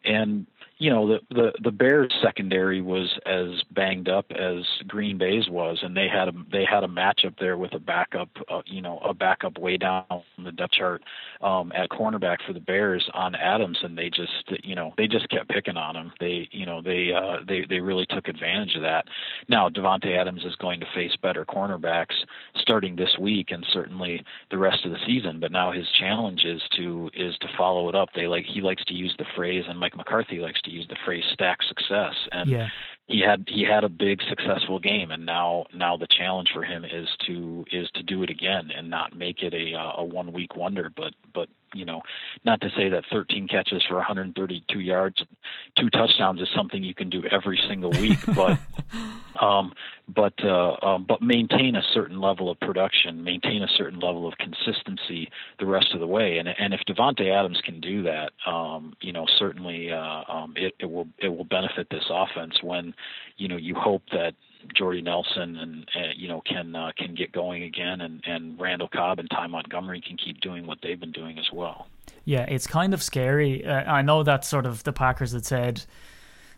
and 0.05 0.47
you 0.79 0.91
know 0.91 1.09
the 1.09 1.21
the 1.31 1.53
the 1.63 1.71
Bears 1.71 2.13
secondary 2.23 2.83
was 2.83 3.19
as 3.25 3.63
banged 3.71 4.09
up 4.09 4.27
as 4.31 4.65
Green 4.87 5.17
Bay's 5.17 5.49
was, 5.49 5.79
and 5.83 5.97
they 5.97 6.07
had 6.07 6.29
a 6.29 6.33
they 6.53 6.65
had 6.71 6.85
a 6.85 6.89
matchup 6.89 7.39
there 7.39 7.57
with 7.57 7.73
a 7.73 7.79
backup, 7.79 8.29
uh, 8.51 8.61
you 8.67 8.83
know, 8.83 8.99
a 8.99 9.15
backup 9.15 9.59
way 9.59 9.79
down 9.79 10.05
on 10.11 10.23
the 10.45 10.53
depth 10.53 10.75
chart 10.75 11.03
um, 11.41 11.73
at 11.75 11.89
cornerback 11.89 12.39
for 12.47 12.53
the 12.53 12.61
Bears 12.61 13.09
on 13.15 13.35
Adams, 13.35 13.79
and 13.83 13.97
they 13.97 14.11
just 14.11 14.53
you 14.65 14.75
know 14.75 14.93
they 14.99 15.07
just 15.07 15.29
kept 15.31 15.49
picking 15.49 15.79
on 15.79 15.97
him. 15.97 16.13
They 16.21 16.47
you 16.53 16.67
know 16.67 16.83
they 16.83 17.11
uh, 17.11 17.39
they 17.49 17.65
they 17.67 17.81
really 17.81 18.07
took 18.11 18.29
advantage 18.29 18.77
of 18.77 18.83
that. 18.83 19.07
Now 19.49 19.71
Davante 19.71 20.15
Adams 20.15 20.45
is 20.45 20.57
going 20.57 20.81
to 20.81 20.87
face 20.95 21.17
better 21.23 21.47
cornerbacks 21.47 22.15
starting 22.57 22.97
this 22.97 23.17
week 23.19 23.51
and 23.51 23.65
certainly 23.73 24.23
the 24.51 24.59
rest 24.59 24.85
of 24.85 24.91
the 24.91 24.99
season, 25.07 25.41
but 25.41 25.53
now 25.53 25.73
his 25.73 25.87
challenge 25.99 26.45
is 26.45 26.61
to 26.77 27.11
is 27.15 27.35
to 27.39 27.49
follow 27.57 27.89
it 27.89 27.95
up. 27.95 28.11
They 28.15 28.27
like 28.27 28.45
he 28.45 28.61
likes 28.61 28.85
to 28.85 28.95
use 28.95 29.15
the 29.17 29.25
phrase, 29.35 29.65
and 29.67 29.79
Mike 29.79 29.97
McCarthy 29.97 30.39
likes 30.39 30.61
to 30.67 30.71
use 30.71 30.87
the 30.89 30.97
phrase 31.05 31.25
stack 31.33 31.63
success 31.63 32.15
and 32.33 32.51
yeah. 32.51 32.67
he 33.07 33.21
had 33.21 33.45
he 33.49 33.63
had 33.65 33.85
a 33.85 33.89
big 33.89 34.21
successful 34.29 34.79
game 34.79 35.11
and 35.11 35.25
now 35.25 35.65
now 35.75 35.97
the 35.97 36.07
challenge 36.09 36.49
for 36.53 36.63
him 36.63 36.85
is 36.85 37.09
to 37.27 37.65
is 37.73 37.89
to 37.95 38.03
do 38.03 38.23
it 38.23 38.31
again 38.31 38.71
and 38.77 38.91
not 38.91 39.17
make 39.17 39.43
it 39.43 39.55
a 39.55 39.75
a 39.97 40.05
one 40.05 40.33
week 40.33 40.57
wonder 40.57 40.93
but 40.95 41.15
but 41.33 41.49
you 41.77 41.85
know 41.85 42.03
not 42.45 42.61
to 42.61 42.69
say 42.77 42.89
that 42.89 43.05
13 43.11 43.49
catches 43.49 43.85
for 43.89 43.97
132 43.97 44.81
yards 44.81 45.23
two 45.79 45.91
touchdowns 45.91 46.41
is 46.41 46.49
something 46.55 46.83
you 46.83 46.95
can 46.95 47.11
do 47.11 47.23
every 47.31 47.61
single 47.69 47.91
week 47.93 48.19
but 48.35 48.59
um 49.41 49.73
but 50.09 50.35
uh 50.45 50.77
um, 50.83 51.05
but 51.07 51.21
maintain 51.21 51.75
a 51.77 51.83
certain 51.93 52.21
level 52.21 52.51
of 52.51 52.59
production 52.61 53.23
maintain 53.23 53.63
a 53.63 53.69
certain 53.77 53.99
level 53.99 54.27
of 54.27 54.35
consistency 54.39 55.31
the 55.59 55.67
rest 55.67 55.93
of 55.95 56.01
the 56.01 56.07
way. 56.07 56.39
And 56.39 56.49
and 56.49 56.73
if 56.73 56.81
Davante 56.89 57.33
Adams 57.33 57.61
can 57.65 57.81
do 57.81 58.03
that 58.05 58.33
um 58.47 58.95
you 59.01 59.13
know 59.13 59.27
certainly 59.39 59.93
uh 59.93 60.23
um 60.29 60.55
it 60.57 60.75
it 60.79 60.87
will 60.87 61.09
it 61.19 61.29
will 61.29 61.45
benefit 61.45 61.89
this 61.91 62.05
offense 62.11 62.63
when 62.63 62.95
you 63.37 63.49
know 63.49 63.57
you 63.57 63.75
hope 63.75 64.03
that 64.13 64.35
Jordy 64.75 65.03
Nelson 65.03 65.57
and 65.57 65.89
uh, 65.95 66.13
you 66.17 66.29
know 66.29 66.43
can 66.43 66.75
uh, 66.75 66.93
can 66.97 67.15
get 67.15 67.33
going 67.33 67.63
again, 67.63 68.01
and 68.01 68.23
and 68.27 68.59
Randall 68.61 68.89
Cobb 68.89 69.19
and 69.19 69.29
Ty 69.31 69.47
Montgomery 69.49 70.03
can 70.07 70.17
keep 70.17 70.41
doing 70.41 70.67
what 70.67 70.79
they've 70.83 70.99
been 70.99 71.13
doing 71.13 71.39
as 71.39 71.47
well. 71.53 71.89
Yeah, 72.25 72.43
it's 72.43 72.67
kind 72.67 72.95
of 72.95 73.03
scary. 73.03 73.65
Uh, 73.65 73.85
I 73.91 74.03
know 74.03 74.23
that 74.23 74.45
sort 74.45 74.67
of 74.67 74.83
the 74.85 74.93
Packers 74.93 75.33
had 75.33 75.45
said 75.45 75.85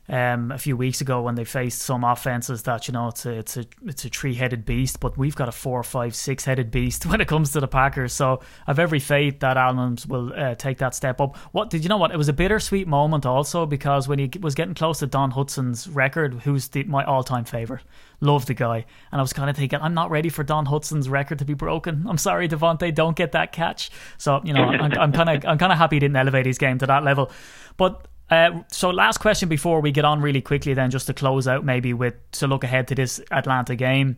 um, 0.08 0.50
a 0.50 0.58
few 0.58 0.76
weeks 0.76 1.00
ago 1.00 1.20
when 1.20 1.34
they 1.34 1.44
faced 1.44 1.82
some 1.82 2.02
offenses 2.02 2.62
that 2.62 2.88
you 2.88 2.92
know 2.92 3.08
it's 3.08 3.26
a 3.26 3.32
it's 3.32 3.56
a 3.56 3.64
it's 3.84 4.04
a 4.04 4.08
three 4.08 4.34
headed 4.34 4.64
beast, 4.64 5.00
but 5.00 5.18
we've 5.18 5.36
got 5.36 5.48
a 5.48 5.52
four, 5.52 5.82
five, 5.82 6.14
six 6.14 6.44
headed 6.44 6.70
beast 6.70 7.04
when 7.06 7.20
it 7.20 7.28
comes 7.28 7.52
to 7.52 7.60
the 7.60 7.68
Packers. 7.68 8.12
So 8.12 8.40
I've 8.66 8.78
every 8.78 9.00
faith 9.00 9.40
that 9.40 9.56
Adams 9.56 10.06
will 10.06 10.32
uh, 10.32 10.54
take 10.54 10.78
that 10.78 10.94
step 10.94 11.20
up. 11.20 11.36
What 11.52 11.70
did 11.70 11.82
you 11.82 11.88
know? 11.88 11.98
What 11.98 12.10
it 12.10 12.16
was 12.16 12.28
a 12.28 12.32
bittersweet 12.32 12.88
moment 12.88 13.26
also 13.26 13.66
because 13.66 14.08
when 14.08 14.18
he 14.18 14.30
was 14.40 14.54
getting 14.54 14.74
close 14.74 15.00
to 15.00 15.06
Don 15.06 15.32
Hutson's 15.32 15.88
record, 15.88 16.34
who's 16.34 16.68
the, 16.68 16.84
my 16.84 17.04
all 17.04 17.22
time 17.22 17.44
favorite. 17.44 17.82
Love 18.20 18.46
the 18.46 18.54
guy, 18.54 18.84
and 19.12 19.20
I 19.20 19.22
was 19.22 19.32
kind 19.32 19.48
of 19.48 19.56
thinking, 19.56 19.78
I'm 19.80 19.94
not 19.94 20.10
ready 20.10 20.28
for 20.28 20.42
Don 20.42 20.66
Hutson's 20.66 21.08
record 21.08 21.38
to 21.38 21.44
be 21.44 21.54
broken. 21.54 22.04
I'm 22.08 22.18
sorry, 22.18 22.48
Davante, 22.48 22.92
don't 22.92 23.16
get 23.16 23.32
that 23.32 23.52
catch. 23.52 23.90
So 24.16 24.40
you 24.42 24.54
know, 24.54 24.62
I'm 24.64 25.12
kind 25.12 25.28
of 25.28 25.44
I'm 25.44 25.58
kind 25.58 25.70
of 25.70 25.78
happy 25.78 25.96
he 25.96 26.00
didn't 26.00 26.16
elevate 26.16 26.46
his 26.46 26.58
game 26.58 26.78
to 26.78 26.86
that 26.86 27.04
level, 27.04 27.30
but 27.76 28.08
uh, 28.30 28.62
so 28.70 28.90
last 28.90 29.18
question 29.18 29.48
before 29.48 29.80
we 29.80 29.90
get 29.90 30.04
on 30.04 30.20
really 30.20 30.40
quickly, 30.40 30.74
then 30.74 30.90
just 30.90 31.06
to 31.06 31.14
close 31.14 31.48
out, 31.48 31.64
maybe 31.64 31.92
with 31.94 32.14
to 32.32 32.46
look 32.46 32.64
ahead 32.64 32.88
to 32.88 32.94
this 32.94 33.20
Atlanta 33.30 33.74
game. 33.74 34.16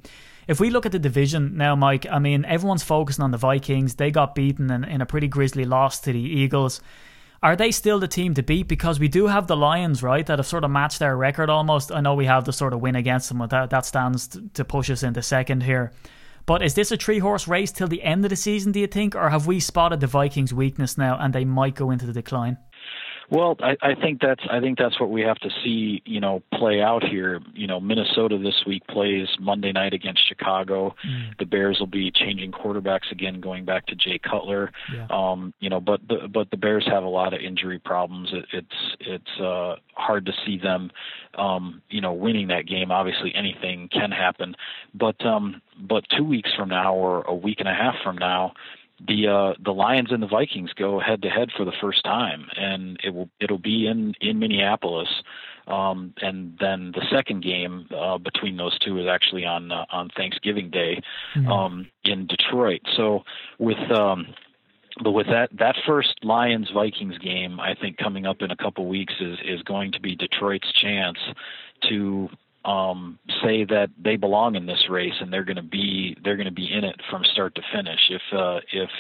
If 0.49 0.59
we 0.59 0.71
look 0.71 0.85
at 0.85 0.93
the 0.93 0.99
division 0.99 1.57
now, 1.57 1.77
Mike, 1.77 2.07
I 2.11 2.19
mean 2.19 2.45
everyone's 2.45 2.83
focusing 2.83 3.23
on 3.23 3.31
the 3.31 3.39
Vikings. 3.39 3.95
They 3.95 4.11
got 4.11 4.35
beaten 4.35 4.71
in, 4.71 4.85
in 4.85 5.01
a 5.01 5.07
pretty 5.07 5.29
grisly 5.29 5.65
loss 5.65 6.01
to 6.01 6.13
the 6.13 6.19
Eagles. 6.19 6.81
Are 7.43 7.57
they 7.57 7.71
still 7.71 7.99
the 7.99 8.09
team 8.09 8.35
to 8.35 8.43
beat? 8.43 8.69
Because 8.69 9.01
we 9.01 9.09
do 9.09 9.29
have 9.29 9.47
the 9.47 9.57
Lions, 9.57 10.03
right, 10.03 10.27
that 10.27 10.39
have 10.39 10.47
sort 10.47 10.65
of 10.65 10.71
matched 10.71 10.99
their 10.99 11.17
record 11.17 11.49
almost. 11.49 11.91
I 11.91 12.01
know 12.01 12.15
we 12.15 12.27
have 12.27 12.45
the 12.45 12.53
sort 12.53 12.75
of 12.75 12.81
win 12.81 12.97
against 12.97 13.29
them, 13.29 13.39
but 13.39 13.51
that, 13.51 13.71
that 13.71 13.87
stands 13.87 14.37
to 14.55 14.65
push 14.65 14.91
us 14.91 15.03
into 15.03 15.23
second 15.23 15.63
here. 15.63 15.93
But 16.45 16.63
is 16.63 16.75
this 16.75 16.91
a 16.91 16.97
three 16.97 17.21
horse 17.21 17.47
race 17.47 17.71
till 17.73 17.87
the 17.87 18.03
end 18.03 18.25
of 18.25 18.31
the 18.31 18.37
season, 18.37 18.73
do 18.73 18.81
you 18.81 18.87
think? 18.87 19.15
Or 19.15 19.31
have 19.31 19.47
we 19.47 19.61
spotted 19.61 20.01
the 20.01 20.07
Vikings' 20.07 20.53
weakness 20.53 20.99
now 20.99 21.17
and 21.19 21.33
they 21.33 21.45
might 21.45 21.77
go 21.77 21.91
into 21.91 22.07
the 22.07 22.13
decline? 22.13 22.59
Well, 23.31 23.57
I, 23.61 23.77
I 23.81 23.95
think 23.95 24.21
that's 24.21 24.43
I 24.51 24.59
think 24.59 24.77
that's 24.77 24.99
what 24.99 25.11
we 25.11 25.23
have 25.23 25.39
to 25.39 25.51
see, 25.63 26.03
you 26.05 26.21
know, 26.21 26.43
play 26.53 26.81
out 26.81 27.05
here. 27.05 27.41
You 27.55 27.69
know, 27.69 27.79
Minnesota 27.79 28.39
this 28.39 28.65
week 28.67 28.85
plays 28.89 29.29
Monday 29.39 29.71
night 29.71 29.95
against 29.95 30.27
Chicago. 30.27 30.97
Mm. 31.07 31.39
The 31.39 31.45
Bears 31.47 31.79
will 31.79 31.87
be 31.87 32.11
changing 32.11 32.51
quarterbacks 32.51 33.13
again, 33.13 33.41
going 33.41 33.65
back 33.65 33.87
to 33.87 33.95
Jay 33.95 34.19
Cutler. 34.19 34.73
Yeah. 34.93 35.07
Um, 35.11 35.55
you 35.61 35.71
know, 35.71 35.81
but 35.81 36.01
the 36.09 36.27
but 36.29 36.51
the 36.51 36.57
Bears 36.57 36.85
have 36.91 37.05
a 37.05 37.09
lot 37.09 37.33
of 37.33 37.41
injury 37.41 37.79
problems. 37.79 38.31
It, 38.33 38.47
it's 38.53 38.97
it's 38.99 39.41
uh, 39.41 39.77
hard 39.95 40.27
to 40.27 40.33
see 40.45 40.59
them, 40.59 40.91
um, 41.39 41.83
you 41.89 42.01
know, 42.01 42.13
winning 42.13 42.49
that 42.49 42.67
game. 42.67 42.91
Obviously, 42.91 43.33
anything 43.37 43.89
can 43.93 44.11
happen, 44.11 44.57
but 44.93 45.25
um, 45.25 45.63
but 45.79 46.05
two 46.17 46.25
weeks 46.25 46.51
from 46.57 46.69
now 46.69 46.95
or 46.95 47.23
a 47.23 47.35
week 47.35 47.61
and 47.61 47.69
a 47.69 47.75
half 47.75 47.95
from 48.03 48.19
now 48.19 48.55
the 49.07 49.29
uh, 49.29 49.55
the 49.63 49.73
Lions 49.73 50.13
and 50.13 50.23
the 50.23 50.27
Vikings 50.27 50.73
go 50.75 51.01
head 51.01 51.23
to 51.23 51.31
head 51.31 51.51
for 51.57 51.65
the 51.65 51.73
first 51.81 52.05
time, 52.05 52.47
and 52.57 52.99
it 53.03 53.15
will 53.15 53.29
it'll 53.41 53.59
be 53.59 53.87
in 53.87 54.15
in 54.21 54.39
Minneapolis. 54.39 55.09
Um, 55.67 56.15
and 56.21 56.57
then 56.59 56.93
the 56.93 57.07
second 57.11 57.43
game 57.43 57.87
uh, 57.97 58.19
between 58.19 58.57
those 58.57 58.77
two 58.79 58.99
is 58.99 59.07
actually 59.07 59.45
on 59.45 59.71
uh, 59.71 59.85
on 59.91 60.11
Thanksgiving 60.17 60.71
Day 60.71 61.01
mm-hmm. 61.35 61.49
um, 61.49 61.87
in 62.05 62.27
Detroit. 62.27 62.81
So 62.97 63.25
with 63.59 63.79
um, 63.91 64.35
but 65.03 65.13
with 65.13 65.29
that 65.29 65.51
that 65.59 65.77
first 65.87 66.25
Lions 66.25 66.71
Vikings 66.73 67.19
game, 67.19 67.61
I 67.61 67.75
think 67.75 67.97
coming 67.97 68.27
up 68.27 68.43
in 68.43 68.51
a 68.51 68.57
couple 68.57 68.87
weeks 68.87 69.15
is 69.21 69.39
is 69.45 69.63
going 69.63 69.93
to 69.93 70.01
be 70.01 70.17
Detroit's 70.17 70.73
chance 70.73 71.19
to 71.89 72.29
um, 72.65 73.19
say 73.43 73.65
that 73.65 73.89
they 74.03 74.17
belong 74.17 74.55
in 74.55 74.67
this 74.67 74.85
race 74.91 75.15
and 75.21 75.33
they're 75.33 75.45
going 75.45 75.57
to 75.57 75.63
be 75.63 76.17
they're 76.23 76.37
going 76.37 76.47
to 76.47 76.53
be 76.53 76.71
in 76.73 76.85
it 76.85 76.97
from 77.11 77.25
start 77.33 77.55
to 77.55 77.63
finish. 77.73 78.01
If 78.11 78.23
uh, 78.37 78.61
if 78.73 78.91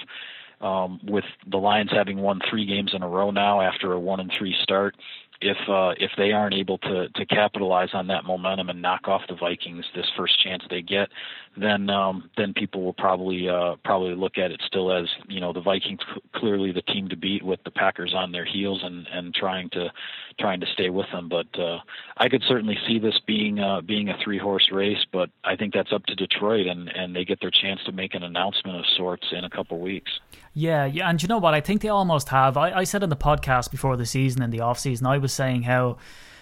um, 0.60 1.00
with 1.04 1.24
the 1.46 1.56
Lions 1.56 1.90
having 1.92 2.18
won 2.18 2.40
three 2.48 2.66
games 2.66 2.92
in 2.94 3.02
a 3.02 3.08
row 3.08 3.30
now 3.30 3.60
after 3.60 3.92
a 3.92 4.00
one 4.00 4.20
and 4.20 4.30
three 4.38 4.54
start, 4.62 4.96
if 5.40 5.56
uh, 5.68 5.94
if 5.98 6.10
they 6.16 6.32
aren't 6.32 6.54
able 6.54 6.78
to 6.78 7.08
to 7.08 7.26
capitalize 7.26 7.90
on 7.94 8.06
that 8.08 8.24
momentum 8.24 8.68
and 8.68 8.82
knock 8.82 9.08
off 9.08 9.22
the 9.28 9.34
Vikings 9.34 9.84
this 9.94 10.06
first 10.16 10.38
chance 10.42 10.62
they 10.68 10.82
get, 10.82 11.08
then 11.56 11.88
um, 11.88 12.30
then 12.36 12.52
people 12.52 12.82
will 12.82 12.92
probably 12.92 13.48
uh, 13.48 13.76
probably 13.84 14.14
look 14.14 14.36
at 14.36 14.50
it 14.50 14.60
still 14.66 14.92
as 14.92 15.06
you 15.28 15.40
know 15.40 15.52
the 15.52 15.60
Vikings 15.60 16.00
clearly 16.34 16.72
the 16.72 16.82
team 16.82 17.08
to 17.08 17.16
beat 17.16 17.42
with 17.42 17.62
the 17.64 17.70
Packers 17.70 18.12
on 18.14 18.32
their 18.32 18.44
heels 18.44 18.80
and 18.82 19.06
and 19.12 19.34
trying 19.34 19.70
to 19.70 19.90
trying 20.38 20.60
to 20.60 20.66
stay 20.74 20.90
with 20.90 21.06
them. 21.12 21.28
But 21.28 21.58
uh, 21.58 21.78
I 22.18 22.28
could 22.28 22.42
certainly 22.46 22.78
see 22.86 22.98
this 22.98 23.18
being 23.26 23.60
uh, 23.60 23.80
being 23.80 24.10
a 24.10 24.18
three 24.22 24.38
horse 24.38 24.68
race, 24.70 25.04
but 25.10 25.30
I 25.42 25.56
think 25.56 25.72
that's 25.72 25.92
up 25.92 26.04
to 26.06 26.14
Detroit 26.14 26.66
and 26.66 26.88
and 26.90 27.16
they 27.16 27.24
get 27.24 27.40
their 27.40 27.50
chance 27.50 27.80
to 27.86 27.92
make 27.92 28.14
an 28.14 28.22
announcement 28.22 28.78
of 28.78 28.84
sorts 28.96 29.26
in 29.32 29.44
a 29.44 29.50
couple 29.50 29.80
weeks. 29.80 30.10
Yeah, 30.52 30.84
yeah, 30.84 31.08
and 31.08 31.22
you 31.22 31.28
know 31.28 31.38
what? 31.38 31.54
I 31.54 31.60
think 31.60 31.80
they 31.80 31.88
almost 31.88 32.30
have. 32.30 32.56
I, 32.56 32.72
I 32.72 32.84
said 32.84 33.02
in 33.02 33.10
the 33.10 33.16
podcast 33.16 33.70
before 33.70 33.96
the 33.96 34.06
season, 34.06 34.42
in 34.42 34.50
the 34.50 34.60
off 34.60 34.78
season, 34.78 35.06
I 35.06 35.18
was 35.18 35.32
saying 35.32 35.62
how 35.62 35.98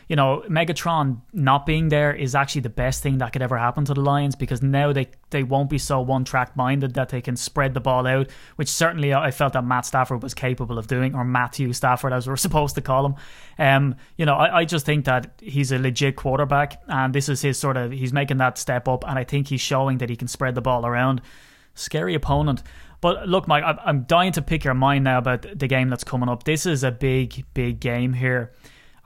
you 0.08 0.16
know, 0.16 0.42
Megatron 0.48 1.20
not 1.34 1.66
being 1.66 1.90
there 1.90 2.14
is 2.14 2.34
actually 2.34 2.62
the 2.62 2.70
best 2.70 3.02
thing 3.02 3.18
that 3.18 3.32
could 3.32 3.42
ever 3.42 3.58
happen 3.58 3.84
to 3.84 3.94
the 3.94 4.00
Lions 4.00 4.34
because 4.34 4.62
now 4.62 4.90
they, 4.90 5.08
they 5.28 5.42
won't 5.42 5.68
be 5.68 5.76
so 5.76 6.00
one 6.00 6.24
track 6.24 6.56
minded 6.56 6.94
that 6.94 7.10
they 7.10 7.20
can 7.20 7.36
spread 7.36 7.74
the 7.74 7.80
ball 7.80 8.06
out, 8.06 8.30
which 8.56 8.68
certainly 8.68 9.12
I 9.12 9.30
felt 9.30 9.52
that 9.52 9.64
Matt 9.64 9.84
Stafford 9.84 10.22
was 10.22 10.32
capable 10.32 10.78
of 10.78 10.86
doing, 10.86 11.14
or 11.14 11.24
Matthew 11.24 11.74
Stafford, 11.74 12.14
as 12.14 12.26
we're 12.26 12.36
supposed 12.38 12.74
to 12.76 12.80
call 12.80 13.04
him. 13.04 13.14
Um, 13.58 13.96
you 14.16 14.24
know, 14.24 14.34
I, 14.34 14.60
I 14.60 14.64
just 14.64 14.86
think 14.86 15.04
that 15.04 15.30
he's 15.42 15.72
a 15.72 15.78
legit 15.78 16.16
quarterback, 16.16 16.80
and 16.88 17.14
this 17.14 17.28
is 17.28 17.42
his 17.42 17.58
sort 17.58 17.76
of, 17.76 17.92
he's 17.92 18.12
making 18.12 18.38
that 18.38 18.56
step 18.56 18.88
up, 18.88 19.04
and 19.06 19.18
I 19.18 19.24
think 19.24 19.48
he's 19.48 19.60
showing 19.60 19.98
that 19.98 20.08
he 20.08 20.16
can 20.16 20.28
spread 20.28 20.54
the 20.54 20.62
ball 20.62 20.86
around. 20.86 21.20
Scary 21.74 22.14
opponent. 22.14 22.62
But 23.00 23.28
look, 23.28 23.46
Mike, 23.46 23.64
I'm 23.84 24.02
dying 24.04 24.32
to 24.32 24.42
pick 24.42 24.64
your 24.64 24.74
mind 24.74 25.04
now 25.04 25.18
about 25.18 25.46
the 25.56 25.68
game 25.68 25.88
that's 25.88 26.04
coming 26.04 26.28
up. 26.28 26.44
This 26.44 26.66
is 26.66 26.82
a 26.82 26.90
big, 26.90 27.44
big 27.54 27.78
game 27.80 28.12
here. 28.12 28.52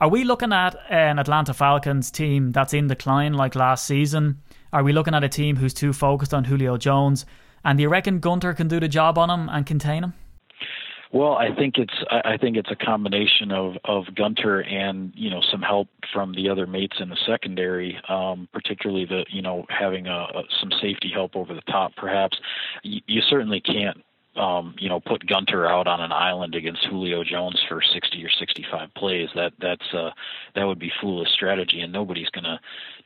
Are 0.01 0.09
we 0.09 0.23
looking 0.23 0.51
at 0.51 0.75
an 0.89 1.19
Atlanta 1.19 1.53
Falcons 1.53 2.09
team 2.09 2.51
that's 2.51 2.73
in 2.73 2.87
decline 2.87 3.33
like 3.33 3.55
last 3.55 3.85
season? 3.85 4.41
Are 4.73 4.83
we 4.83 4.91
looking 4.91 5.13
at 5.13 5.23
a 5.23 5.29
team 5.29 5.57
who's 5.57 5.73
too 5.73 5.93
focused 5.93 6.33
on 6.33 6.45
Julio 6.45 6.77
Jones? 6.77 7.25
And 7.63 7.77
do 7.77 7.83
you 7.83 7.89
reckon 7.89 8.19
Gunter 8.19 8.53
can 8.53 8.67
do 8.67 8.79
the 8.79 8.87
job 8.87 9.17
on 9.17 9.29
him 9.29 9.47
and 9.47 9.65
contain 9.65 10.03
him? 10.03 10.13
Well, 11.13 11.33
I 11.33 11.53
think 11.53 11.77
it's 11.77 11.93
I 12.09 12.37
think 12.37 12.57
it's 12.57 12.71
a 12.71 12.75
combination 12.75 13.51
of 13.51 13.75
of 13.85 14.15
Gunter 14.15 14.61
and 14.61 15.13
you 15.15 15.29
know 15.29 15.41
some 15.51 15.61
help 15.61 15.87
from 16.11 16.33
the 16.33 16.49
other 16.49 16.65
mates 16.65 16.97
in 16.99 17.09
the 17.09 17.17
secondary, 17.27 18.01
um, 18.09 18.49
particularly 18.51 19.05
the 19.05 19.23
you 19.29 19.43
know 19.43 19.65
having 19.69 20.07
a, 20.07 20.25
a, 20.33 20.43
some 20.59 20.71
safety 20.81 21.11
help 21.13 21.35
over 21.35 21.53
the 21.53 21.61
top. 21.61 21.95
Perhaps 21.95 22.39
you, 22.81 22.99
you 23.05 23.21
certainly 23.21 23.61
can't 23.61 23.97
um, 24.35 24.73
you 24.79 24.89
know, 24.89 24.99
put 24.99 25.27
Gunter 25.27 25.67
out 25.67 25.85
on 25.85 26.01
an 26.01 26.11
island 26.11 26.55
against 26.55 26.85
Julio 26.85 27.23
Jones 27.23 27.61
for 27.69 27.81
60 27.81 28.23
or 28.23 28.29
65 28.31 28.89
plays. 28.95 29.29
That 29.35 29.53
that's 29.61 29.93
uh, 29.93 30.09
that 30.55 30.63
would 30.63 30.79
be 30.79 30.91
foolish 30.99 31.29
strategy, 31.29 31.81
and 31.81 31.93
nobody's 31.93 32.29
going 32.29 32.45
to 32.45 32.59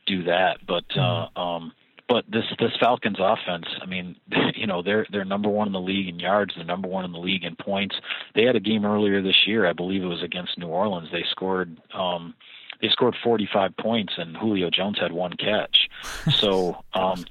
do 0.06 0.22
that. 0.24 0.58
But 0.66 0.84
uh, 0.96 1.28
mm-hmm. 1.36 1.38
um, 1.38 1.72
but 2.08 2.24
this 2.28 2.44
this 2.58 2.72
Falcons 2.80 3.18
offense, 3.20 3.66
I 3.80 3.86
mean, 3.86 4.16
you 4.54 4.66
know, 4.66 4.82
they're 4.82 5.06
they're 5.10 5.24
number 5.24 5.48
one 5.48 5.66
in 5.66 5.72
the 5.72 5.80
league 5.80 6.08
in 6.08 6.18
yards, 6.18 6.54
they're 6.56 6.64
number 6.64 6.88
one 6.88 7.04
in 7.04 7.12
the 7.12 7.18
league 7.18 7.44
in 7.44 7.56
points. 7.56 7.96
They 8.34 8.44
had 8.44 8.56
a 8.56 8.60
game 8.60 8.84
earlier 8.84 9.22
this 9.22 9.46
year, 9.46 9.66
I 9.66 9.72
believe 9.72 10.02
it 10.02 10.06
was 10.06 10.22
against 10.22 10.58
New 10.58 10.68
Orleans. 10.68 11.10
They 11.12 11.24
scored. 11.30 11.76
Um, 11.92 12.34
they 12.80 12.88
scored 12.90 13.16
45 13.24 13.76
points 13.76 14.12
and 14.18 14.36
Julio 14.36 14.70
Jones 14.70 15.00
had 15.00 15.10
one 15.12 15.32
catch. 15.32 15.88
So 16.30 16.84
um, 16.94 17.24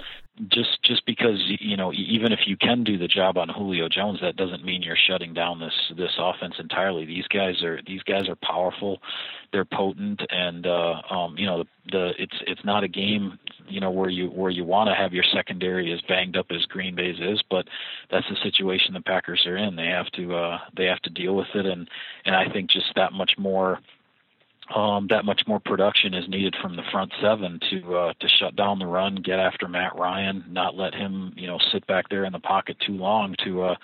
just 0.50 0.82
just 0.84 1.06
because 1.06 1.42
you 1.60 1.76
know 1.76 1.92
even 1.94 2.32
if 2.32 2.42
you 2.46 2.58
can 2.58 2.84
do 2.84 2.98
the 2.98 3.08
job 3.08 3.38
on 3.38 3.50
Julio 3.50 3.90
Jones, 3.90 4.20
that 4.22 4.36
doesn't 4.36 4.64
mean 4.64 4.82
you're 4.82 4.98
shutting 5.08 5.34
down 5.34 5.60
this 5.60 5.74
this 5.98 6.12
offense 6.20 6.56
entirely. 6.60 7.06
These 7.06 7.28
guys 7.28 7.64
are 7.64 7.80
these 7.86 8.04
guys 8.04 8.30
are 8.30 8.36
powerful, 8.36 9.00
they're 9.52 9.66
potent, 9.66 10.22
and 10.30 10.68
uh, 10.68 11.02
um, 11.10 11.38
you 11.38 11.46
know 11.46 11.64
the, 11.64 11.68
the 11.92 12.12
it's 12.20 12.36
it's 12.46 12.66
not 12.66 12.84
a 12.84 12.88
game 12.88 13.40
you 13.68 13.80
know 13.80 13.92
where 13.92 14.10
you 14.10 14.28
where 14.28 14.52
you 14.52 14.64
want 14.64 14.90
to 14.90 14.96
have 14.96 15.14
your 15.14 15.26
secondary 15.34 15.92
as 15.92 16.02
banged 16.08 16.38
up 16.38 16.48
as 16.52 16.66
Green 16.66 16.96
Bay's 16.96 17.20
is, 17.20 17.42
but 17.50 17.68
that's 18.12 18.28
the 18.30 18.38
situation 18.44 18.94
the 18.94 19.02
Packers 19.02 19.44
are 19.46 19.58
in. 19.58 19.76
They 19.76 19.88
have 19.88 20.08
to 20.12 20.36
uh, 20.36 20.60
they 20.76 20.86
have 20.86 21.02
to 21.02 21.10
deal 21.10 21.36
with 21.36 21.48
it, 21.56 21.66
and 21.66 21.90
and 22.26 22.36
I 22.36 22.50
think 22.52 22.70
just 22.70 22.94
that 22.96 23.14
much 23.14 23.32
more 23.38 23.80
um, 24.76 25.08
that 25.10 25.26
much 25.26 25.42
more 25.48 25.60
production 25.60 26.14
is 26.14 26.28
needed 26.28 26.56
from 26.62 26.76
the 26.76 26.84
front 26.92 27.12
seven 27.22 27.60
to 27.70 27.96
uh, 27.96 28.14
to 28.20 28.28
shut 28.28 28.56
down 28.56 28.80
the 28.80 28.86
run, 28.86 29.16
get 29.16 29.40
after 29.40 29.68
Matt 29.68 29.96
Ryan, 29.96 30.44
not 30.50 30.76
let 30.76 30.94
him 30.94 31.34
you 31.38 31.48
know 31.48 31.58
sit 31.72 31.86
back 31.88 32.10
there 32.10 32.26
in 32.26 32.34
the 32.34 32.40
pocket 32.40 32.78
too 32.86 32.94
long 32.94 33.36
to 33.46 33.64
uh, 33.64 33.76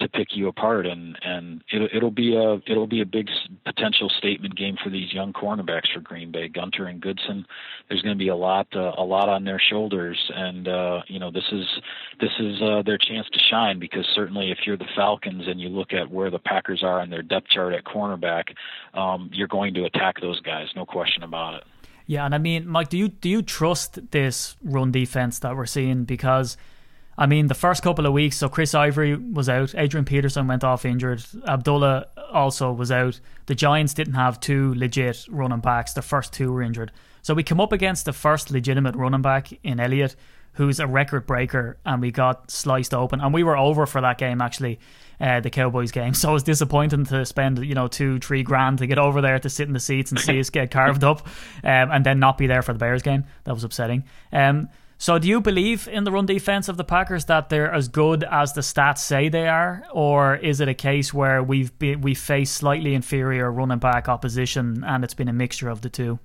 to 0.00 0.08
pick 0.08 0.36
you 0.36 0.48
apart, 0.48 0.86
and 0.86 1.18
and 1.22 1.62
it, 1.70 1.90
it'll 1.94 2.10
be 2.10 2.36
a 2.36 2.60
it'll 2.70 2.86
be 2.86 3.00
a 3.00 3.06
big 3.06 3.28
potential 3.64 4.10
statement 4.18 4.56
game 4.56 4.76
for 4.82 4.90
these 4.90 5.12
young 5.12 5.32
cornerbacks 5.32 5.92
for 5.92 6.00
Green 6.00 6.30
Bay, 6.30 6.48
Gunter 6.48 6.86
and 6.86 7.00
Goodson. 7.00 7.46
There's 7.88 8.02
going 8.02 8.14
to 8.14 8.18
be 8.18 8.28
a 8.28 8.36
lot 8.36 8.66
uh, 8.74 8.92
a 8.98 9.04
lot 9.04 9.28
on 9.28 9.44
their 9.44 9.60
shoulders, 9.70 10.18
and 10.34 10.68
uh, 10.68 11.00
you 11.08 11.18
know 11.18 11.30
this 11.30 11.46
is 11.50 11.66
this 12.20 12.32
is 12.38 12.60
uh, 12.60 12.82
their 12.84 12.98
chance 12.98 13.26
to 13.32 13.38
shine 13.50 13.78
because 13.78 14.06
certainly 14.14 14.50
if 14.50 14.58
you're 14.66 14.76
the 14.76 14.88
Falcons 14.94 15.44
and 15.46 15.60
you 15.60 15.68
look 15.68 15.92
at 15.92 16.10
where 16.10 16.30
the 16.30 16.38
Packers 16.38 16.82
are 16.82 17.02
in 17.02 17.08
their 17.08 17.22
depth 17.22 17.48
chart 17.48 17.72
at 17.72 17.84
cornerback, 17.84 18.44
um, 18.94 19.30
you're 19.32 19.48
going 19.48 19.72
to 19.74 19.84
attack 19.84 20.20
those 20.26 20.40
guys, 20.40 20.68
no 20.74 20.84
question 20.84 21.22
about 21.22 21.54
it. 21.54 21.64
Yeah, 22.06 22.24
and 22.24 22.34
I 22.34 22.38
mean, 22.38 22.68
Mike, 22.68 22.88
do 22.88 22.98
you 22.98 23.08
do 23.08 23.28
you 23.28 23.42
trust 23.42 24.10
this 24.10 24.56
run 24.62 24.92
defense 24.92 25.40
that 25.40 25.56
we're 25.56 25.66
seeing? 25.66 26.04
Because 26.04 26.56
I 27.18 27.26
mean, 27.26 27.46
the 27.46 27.54
first 27.54 27.82
couple 27.82 28.06
of 28.06 28.12
weeks, 28.12 28.36
so 28.36 28.48
Chris 28.48 28.74
Ivory 28.74 29.16
was 29.16 29.48
out, 29.48 29.74
Adrian 29.74 30.04
Peterson 30.04 30.46
went 30.46 30.62
off 30.62 30.84
injured, 30.84 31.24
Abdullah 31.48 32.06
also 32.32 32.72
was 32.72 32.92
out. 32.92 33.20
The 33.46 33.54
Giants 33.54 33.94
didn't 33.94 34.14
have 34.14 34.38
two 34.38 34.74
legit 34.74 35.26
running 35.30 35.60
backs. 35.60 35.94
The 35.94 36.02
first 36.02 36.32
two 36.32 36.52
were 36.52 36.62
injured. 36.62 36.92
So 37.22 37.34
we 37.34 37.42
come 37.42 37.60
up 37.60 37.72
against 37.72 38.04
the 38.04 38.12
first 38.12 38.50
legitimate 38.50 38.94
running 38.94 39.22
back 39.22 39.52
in 39.64 39.80
Elliott, 39.80 40.14
who's 40.56 40.80
a 40.80 40.86
record 40.86 41.26
breaker, 41.26 41.78
and 41.84 42.02
we 42.02 42.10
got 42.10 42.50
sliced 42.50 42.92
open. 42.92 43.20
And 43.20 43.32
we 43.32 43.42
were 43.42 43.56
over 43.56 43.86
for 43.86 44.00
that 44.00 44.18
game 44.18 44.40
actually 44.40 44.78
uh, 45.20 45.40
the 45.40 45.50
Cowboys 45.50 45.92
game. 45.92 46.14
So 46.26 46.30
it 46.30 46.32
was 46.32 46.42
disappointing 46.42 47.04
to 47.06 47.24
spend 47.24 47.64
you 47.64 47.74
know 47.74 47.88
two 47.88 48.18
three 48.18 48.42
grand 48.42 48.78
to 48.78 48.86
get 48.86 48.98
over 48.98 49.20
there 49.20 49.38
to 49.38 49.48
sit 49.48 49.68
in 49.68 49.74
the 49.74 49.80
seats 49.80 50.10
and 50.10 50.18
see 50.18 50.40
us 50.40 50.50
get 50.50 50.70
carved 50.70 51.04
up, 51.04 51.26
um, 51.62 51.90
and 51.90 52.04
then 52.04 52.18
not 52.18 52.38
be 52.38 52.46
there 52.46 52.62
for 52.62 52.72
the 52.72 52.78
Bears 52.78 53.02
game. 53.02 53.24
That 53.44 53.54
was 53.54 53.64
upsetting. 53.64 54.04
Um, 54.32 54.68
so 54.98 55.18
do 55.18 55.28
you 55.28 55.42
believe 55.42 55.88
in 55.88 56.04
the 56.04 56.10
run 56.10 56.24
defense 56.24 56.68
of 56.68 56.78
the 56.78 56.84
Packers 56.84 57.26
that 57.26 57.50
they're 57.50 57.70
as 57.70 57.88
good 57.88 58.24
as 58.24 58.54
the 58.54 58.62
stats 58.62 58.98
say 58.98 59.28
they 59.28 59.46
are, 59.46 59.84
or 59.92 60.36
is 60.36 60.60
it 60.60 60.68
a 60.68 60.74
case 60.74 61.12
where 61.12 61.42
we've 61.42 61.78
been, 61.78 62.00
we 62.00 62.14
face 62.14 62.50
slightly 62.50 62.94
inferior 62.94 63.52
running 63.52 63.78
back 63.78 64.08
opposition 64.08 64.82
and 64.84 65.04
it's 65.04 65.12
been 65.12 65.28
a 65.28 65.34
mixture 65.34 65.68
of 65.68 65.82
the 65.82 65.90
two? 65.90 66.18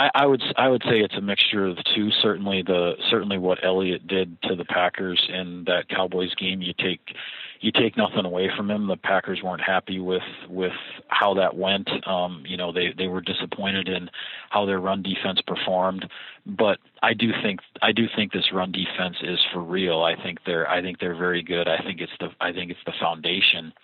I, 0.00 0.10
I 0.14 0.26
would 0.26 0.42
I 0.56 0.68
would 0.68 0.82
say 0.84 1.00
it's 1.00 1.16
a 1.16 1.20
mixture 1.20 1.66
of 1.66 1.76
two. 1.94 2.10
Certainly 2.22 2.62
the 2.62 2.94
certainly 3.10 3.36
what 3.36 3.62
Elliott 3.62 4.06
did 4.06 4.40
to 4.42 4.56
the 4.56 4.64
Packers 4.64 5.22
in 5.28 5.64
that 5.66 5.90
Cowboys 5.90 6.34
game. 6.36 6.62
You 6.62 6.72
take 6.72 7.14
you 7.60 7.70
take 7.70 7.98
nothing 7.98 8.24
away 8.24 8.50
from 8.56 8.70
him. 8.70 8.86
The 8.86 8.96
Packers 8.96 9.42
weren't 9.42 9.60
happy 9.60 9.98
with 9.98 10.22
with 10.48 10.72
how 11.08 11.34
that 11.34 11.54
went. 11.54 11.90
Um, 12.08 12.42
you 12.46 12.56
know, 12.56 12.72
they 12.72 12.94
they 12.96 13.08
were 13.08 13.20
disappointed 13.20 13.88
in 13.88 14.08
how 14.48 14.64
their 14.64 14.80
run 14.80 15.02
defense 15.02 15.42
performed. 15.46 16.06
But 16.46 16.78
I 17.02 17.12
do 17.12 17.32
think 17.42 17.60
I 17.82 17.92
do 17.92 18.06
think 18.16 18.32
this 18.32 18.52
run 18.54 18.72
defense 18.72 19.16
is 19.22 19.38
for 19.52 19.60
real. 19.60 20.00
I 20.02 20.16
think 20.22 20.38
they're 20.46 20.66
I 20.66 20.80
think 20.80 20.98
they're 20.98 21.14
very 21.14 21.42
good. 21.42 21.68
I 21.68 21.76
think 21.84 22.00
it's 22.00 22.16
the 22.20 22.30
I 22.40 22.52
think 22.52 22.70
it's 22.70 22.80
the 22.86 22.94
foundation 22.98 23.74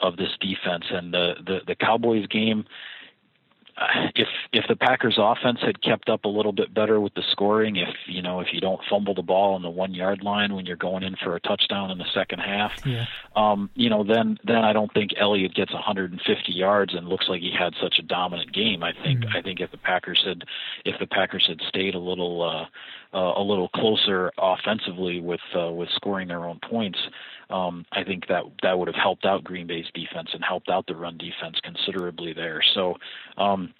of 0.00 0.16
this 0.16 0.32
defense 0.40 0.86
and 0.90 1.14
the 1.14 1.34
the, 1.46 1.60
the 1.68 1.76
Cowboys 1.76 2.26
game 2.26 2.64
if 4.14 4.28
if 4.52 4.64
the 4.68 4.76
Packers 4.76 5.16
offense 5.18 5.58
had 5.60 5.82
kept 5.82 6.08
up 6.08 6.24
a 6.24 6.28
little 6.28 6.52
bit 6.52 6.72
better 6.72 7.00
with 7.00 7.14
the 7.14 7.22
scoring, 7.30 7.76
if 7.76 7.94
you 8.06 8.22
know 8.22 8.40
if 8.40 8.48
you 8.52 8.60
don't 8.60 8.80
fumble 8.88 9.14
the 9.14 9.22
ball 9.22 9.54
on 9.54 9.62
the 9.62 9.70
one 9.70 9.94
yard 9.94 10.22
line 10.22 10.54
when 10.54 10.66
you're 10.66 10.76
going 10.76 11.02
in 11.02 11.16
for 11.16 11.36
a 11.36 11.40
touchdown 11.40 11.90
in 11.90 11.98
the 11.98 12.10
second 12.14 12.40
half, 12.40 12.72
yeah. 12.84 13.06
um, 13.36 13.70
you 13.74 13.88
know 13.88 14.04
then 14.04 14.38
then 14.44 14.64
I 14.64 14.72
don't 14.72 14.92
think 14.92 15.12
Elliott 15.18 15.54
gets 15.54 15.72
150 15.72 16.52
yards 16.52 16.94
and 16.94 17.08
looks 17.08 17.28
like 17.28 17.40
he 17.40 17.52
had 17.56 17.74
such 17.80 17.98
a 17.98 18.02
dominant 18.02 18.52
game. 18.52 18.82
I 18.82 18.92
think 18.92 19.20
mm-hmm. 19.20 19.36
I 19.36 19.42
think 19.42 19.60
if 19.60 19.70
the 19.70 19.78
Packers 19.78 20.22
had 20.26 20.44
if 20.84 20.98
the 20.98 21.06
Packers 21.06 21.46
had 21.48 21.60
stayed 21.68 21.94
a 21.94 22.00
little 22.00 22.42
uh, 22.42 22.66
uh, 23.14 23.32
a 23.36 23.42
little 23.42 23.68
closer 23.68 24.32
offensively 24.38 25.20
with 25.20 25.40
uh, 25.56 25.70
with 25.70 25.88
scoring 25.96 26.28
their 26.28 26.44
own 26.46 26.58
points, 26.68 26.98
um, 27.50 27.84
I 27.92 28.04
think 28.04 28.26
that 28.28 28.44
that 28.62 28.78
would 28.78 28.88
have 28.88 28.96
helped 28.96 29.24
out 29.24 29.44
Green 29.44 29.66
Bay's 29.66 29.86
defense 29.94 30.30
and 30.32 30.42
helped 30.44 30.68
out 30.68 30.86
the 30.86 30.96
run 30.96 31.18
defense 31.18 31.58
considerably 31.62 32.32
there. 32.32 32.62
So. 32.74 32.96
Um, 33.36 33.74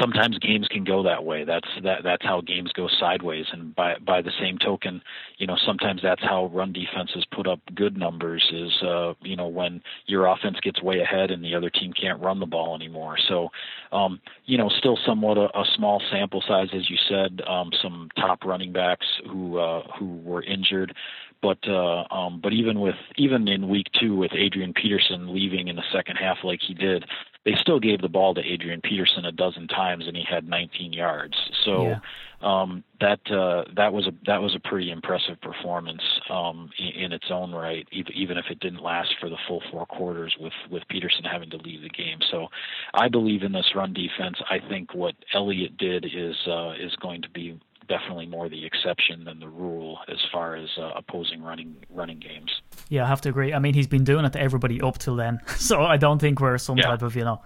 sometimes 0.00 0.38
games 0.38 0.66
can 0.68 0.84
go 0.84 1.02
that 1.02 1.24
way. 1.24 1.44
That's 1.44 1.68
that 1.82 2.02
that's 2.02 2.24
how 2.24 2.40
games 2.40 2.70
go 2.72 2.88
sideways. 3.00 3.46
And 3.52 3.74
by 3.74 3.96
by 3.98 4.22
the 4.22 4.32
same 4.40 4.58
token, 4.58 5.02
you 5.38 5.46
know, 5.46 5.56
sometimes 5.66 6.00
that's 6.02 6.22
how 6.22 6.46
run 6.46 6.72
defenses 6.72 7.24
put 7.32 7.46
up 7.46 7.60
good 7.74 7.96
numbers 7.96 8.44
is 8.52 8.72
uh, 8.82 9.14
you 9.22 9.36
know, 9.36 9.48
when 9.48 9.82
your 10.06 10.26
offense 10.26 10.58
gets 10.62 10.82
way 10.82 11.00
ahead 11.00 11.30
and 11.30 11.44
the 11.44 11.54
other 11.54 11.70
team 11.70 11.92
can't 11.92 12.20
run 12.20 12.40
the 12.40 12.46
ball 12.46 12.74
anymore. 12.74 13.16
So 13.28 13.48
um, 13.92 14.20
you 14.46 14.58
know, 14.58 14.68
still 14.68 14.98
somewhat 15.06 15.38
a, 15.38 15.46
a 15.58 15.64
small 15.76 16.02
sample 16.10 16.42
size 16.46 16.68
as 16.74 16.88
you 16.88 16.96
said, 17.08 17.40
um, 17.46 17.70
some 17.82 18.08
top 18.16 18.44
running 18.44 18.72
backs 18.72 19.06
who 19.30 19.58
uh, 19.58 19.82
who 19.98 20.18
were 20.18 20.42
injured. 20.42 20.94
But 21.42 21.58
uh, 21.66 22.04
um, 22.10 22.40
but 22.40 22.52
even 22.52 22.78
with 22.78 22.94
even 23.16 23.48
in 23.48 23.68
week 23.68 23.88
two 24.00 24.14
with 24.14 24.30
Adrian 24.32 24.72
Peterson 24.72 25.34
leaving 25.34 25.66
in 25.66 25.74
the 25.74 25.82
second 25.92 26.16
half 26.16 26.38
like 26.44 26.60
he 26.62 26.72
did, 26.72 27.04
they 27.44 27.54
still 27.56 27.80
gave 27.80 28.00
the 28.00 28.08
ball 28.08 28.34
to 28.34 28.40
Adrian 28.40 28.80
Peterson 28.80 29.24
a 29.24 29.32
dozen 29.32 29.66
times 29.66 30.06
and 30.06 30.16
he 30.16 30.24
had 30.28 30.48
19 30.48 30.92
yards. 30.92 31.34
So 31.64 31.82
yeah. 31.82 31.98
um, 32.42 32.84
that 33.00 33.18
uh, 33.28 33.64
that 33.74 33.92
was 33.92 34.06
a 34.06 34.12
that 34.26 34.40
was 34.40 34.54
a 34.54 34.60
pretty 34.60 34.92
impressive 34.92 35.40
performance 35.40 36.02
um, 36.30 36.70
in, 36.78 37.04
in, 37.06 37.12
its 37.12 37.26
own 37.30 37.52
right, 37.52 37.88
even 37.90 38.38
if 38.38 38.44
it 38.48 38.60
didn't 38.60 38.82
last 38.82 39.14
for 39.20 39.28
the 39.28 39.38
full 39.48 39.62
four 39.72 39.84
quarters 39.86 40.36
with 40.38 40.52
with 40.70 40.84
Peterson 40.88 41.24
having 41.24 41.50
to 41.50 41.56
leave 41.56 41.82
the 41.82 41.88
game. 41.88 42.18
So 42.30 42.46
I 42.94 43.08
believe 43.08 43.42
in 43.42 43.50
this 43.50 43.72
run 43.74 43.92
defense. 43.92 44.40
I 44.48 44.60
think 44.68 44.94
what 44.94 45.16
Elliott 45.34 45.76
did 45.76 46.04
is 46.04 46.36
uh, 46.46 46.74
is 46.80 46.94
going 47.00 47.22
to 47.22 47.30
be 47.30 47.58
definitely 47.88 48.26
more 48.26 48.48
the 48.48 48.64
exception 48.64 49.24
than 49.24 49.38
the 49.40 49.48
rule 49.48 49.98
as 50.08 50.18
far 50.32 50.54
as 50.56 50.68
uh, 50.78 50.90
opposing 50.96 51.42
running 51.42 51.76
running 51.90 52.18
games. 52.18 52.50
Yeah, 52.88 53.04
I 53.04 53.08
have 53.08 53.20
to 53.22 53.28
agree. 53.28 53.52
I 53.52 53.58
mean, 53.58 53.74
he's 53.74 53.86
been 53.86 54.04
doing 54.04 54.24
it 54.24 54.32
to 54.34 54.40
everybody 54.40 54.80
up 54.80 54.98
till 54.98 55.16
then, 55.16 55.40
so 55.56 55.82
I 55.82 55.96
don't 55.96 56.18
think 56.18 56.40
we're 56.40 56.58
some 56.58 56.78
Yeah. 56.78 56.88
type 56.88 57.02
of 57.02 57.16
you 57.16 57.24
know. 57.24 57.42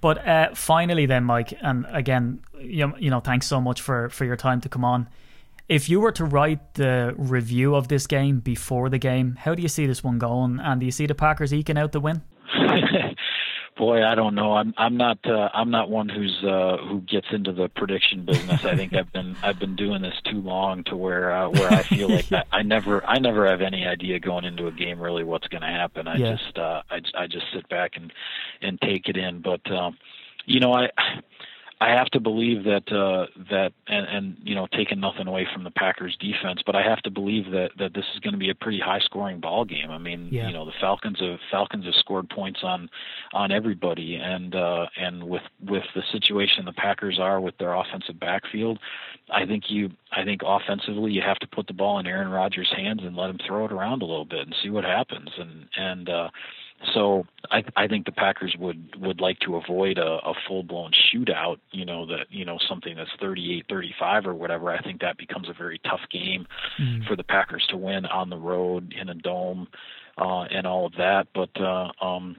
But 0.00 0.26
uh, 0.26 0.54
finally, 0.54 1.04
then, 1.04 1.24
Mike, 1.24 1.52
and 1.60 1.84
again, 1.90 2.40
you, 2.58 2.94
you 2.98 3.10
know, 3.10 3.20
thanks 3.20 3.46
so 3.46 3.60
much 3.60 3.82
for 3.82 4.08
for 4.08 4.24
your 4.24 4.36
time 4.36 4.60
to 4.62 4.68
come 4.68 4.84
on. 4.84 5.08
If 5.68 5.88
you 5.88 6.00
were 6.00 6.10
to 6.12 6.24
write 6.24 6.74
the 6.74 7.14
review 7.16 7.74
of 7.76 7.88
this 7.88 8.06
game 8.08 8.40
before 8.40 8.88
the 8.88 8.98
game, 8.98 9.36
how 9.38 9.54
do 9.54 9.62
you 9.62 9.68
see 9.68 9.86
this 9.86 10.02
one 10.02 10.18
going? 10.18 10.58
And 10.58 10.80
do 10.80 10.86
you 10.86 10.90
see 10.92 11.06
the 11.06 11.14
Packers 11.14 11.52
eking 11.54 11.78
out 11.78 11.92
the 11.92 12.00
win? 12.00 12.22
Boy, 13.76 14.04
I 14.04 14.14
don't 14.14 14.34
know. 14.34 14.52
I'm 14.52 14.74
I'm 14.76 14.96
not 14.98 15.18
uh, 15.24 15.48
I'm 15.54 15.70
not 15.70 15.88
one 15.88 16.08
who's 16.08 16.44
uh, 16.44 16.76
who 16.86 17.00
gets 17.00 17.28
into 17.32 17.52
the 17.52 17.68
prediction 17.70 18.26
business. 18.26 18.62
I 18.64 18.76
think 18.76 18.94
I've 18.94 19.10
been 19.10 19.36
I've 19.42 19.58
been 19.58 19.74
doing 19.74 20.02
this 20.02 20.20
too 20.30 20.40
long 20.42 20.84
to 20.84 20.96
where 20.96 21.32
uh, 21.32 21.48
where 21.48 21.72
I 21.72 21.82
feel 21.84 22.10
like 22.10 22.30
I, 22.30 22.44
I 22.52 22.62
never 22.62 23.02
I 23.06 23.18
never 23.18 23.46
have 23.48 23.62
any 23.62 23.86
idea 23.86 24.20
going 24.20 24.44
into 24.44 24.66
a 24.66 24.72
game 24.72 25.00
really 25.00 25.24
what's 25.24 25.48
going 25.48 25.62
to 25.62 25.68
happen. 25.68 26.08
I 26.08 26.16
Yeah. 26.16 26.36
just 26.36 26.58
uh, 26.58 26.82
I 26.90 27.00
I 27.16 27.26
just 27.26 27.46
sit 27.54 27.68
back 27.70 27.92
and 27.96 28.12
and 28.60 28.78
take 28.82 29.08
it 29.08 29.16
in. 29.16 29.40
But 29.40 29.70
um, 29.72 29.96
you 30.44 30.60
know 30.60 30.74
I. 30.74 30.88
I 31.82 31.90
have 31.90 32.08
to 32.08 32.20
believe 32.20 32.64
that 32.64 32.92
uh, 32.92 33.26
that 33.50 33.72
and, 33.88 34.06
and 34.06 34.36
you 34.44 34.54
know 34.54 34.66
taking 34.70 35.00
nothing 35.00 35.26
away 35.26 35.46
from 35.50 35.64
the 35.64 35.70
Packers 35.70 36.14
defense, 36.20 36.60
but 36.66 36.76
I 36.76 36.82
have 36.82 37.00
to 37.02 37.10
believe 37.10 37.50
that 37.52 37.70
that 37.78 37.94
this 37.94 38.04
is 38.14 38.20
going 38.20 38.34
to 38.34 38.38
be 38.38 38.50
a 38.50 38.54
pretty 38.54 38.78
high 38.78 38.98
scoring 39.00 39.40
ball 39.40 39.64
game. 39.64 39.90
I 39.90 39.96
mean, 39.96 40.28
Yeah. 40.30 40.48
you 40.48 40.52
know 40.52 40.66
the 40.66 40.74
Falcons 40.78 41.20
have 41.20 41.38
Falcons 41.50 41.86
have 41.86 41.94
scored 41.94 42.28
points 42.28 42.60
on 42.62 42.90
on 43.32 43.50
everybody, 43.50 44.16
and 44.16 44.54
uh, 44.54 44.86
and 44.98 45.24
with 45.24 45.42
with 45.66 45.84
the 45.94 46.02
situation 46.12 46.66
the 46.66 46.72
Packers 46.72 47.18
are 47.18 47.40
with 47.40 47.56
their 47.56 47.72
offensive 47.72 48.20
backfield, 48.20 48.78
I 49.32 49.46
think 49.46 49.70
you 49.70 49.90
I 50.12 50.22
think 50.24 50.42
offensively 50.44 51.12
you 51.12 51.22
have 51.22 51.38
to 51.38 51.46
put 51.46 51.66
the 51.66 51.72
ball 51.72 51.98
in 51.98 52.06
Aaron 52.06 52.28
Rodgers' 52.28 52.70
hands 52.76 53.00
and 53.02 53.16
let 53.16 53.30
him 53.30 53.38
throw 53.46 53.64
it 53.64 53.72
around 53.72 54.02
a 54.02 54.06
little 54.06 54.26
bit 54.26 54.40
and 54.40 54.54
see 54.62 54.68
what 54.68 54.84
happens, 54.84 55.30
and 55.38 55.66
and 55.78 56.08
uh, 56.10 56.28
so 56.94 57.24
I 57.50 57.62
I 57.76 57.86
think 57.86 58.06
the 58.06 58.12
Packers 58.12 58.54
would 58.58 58.96
would 59.00 59.20
like 59.20 59.38
to 59.40 59.56
avoid 59.56 59.98
a, 59.98 60.18
a 60.24 60.34
full 60.48 60.62
blown 60.62 60.92
shootout. 60.92 61.58
You 61.72 61.84
know 61.84 62.06
that 62.06 62.26
you 62.30 62.44
know 62.44 62.58
something 62.68 62.96
that's 62.96 63.10
38-35 63.22 64.26
or 64.26 64.34
whatever. 64.34 64.70
I 64.70 64.80
think 64.80 65.00
that 65.00 65.18
becomes 65.18 65.48
a 65.48 65.52
very 65.52 65.78
tough 65.84 66.00
game 66.10 66.46
for 67.06 67.16
the 67.16 67.24
Packers 67.24 67.66
to 67.70 67.76
win 67.76 68.06
on 68.06 68.30
the 68.30 68.38
road 68.38 68.94
in 68.98 69.08
a 69.08 69.14
dome 69.14 69.68
uh, 70.18 70.42
and 70.42 70.66
all 70.66 70.86
of 70.86 70.92
that. 70.92 71.28
But 71.34 71.50
uh, 71.60 71.90
um, 72.00 72.36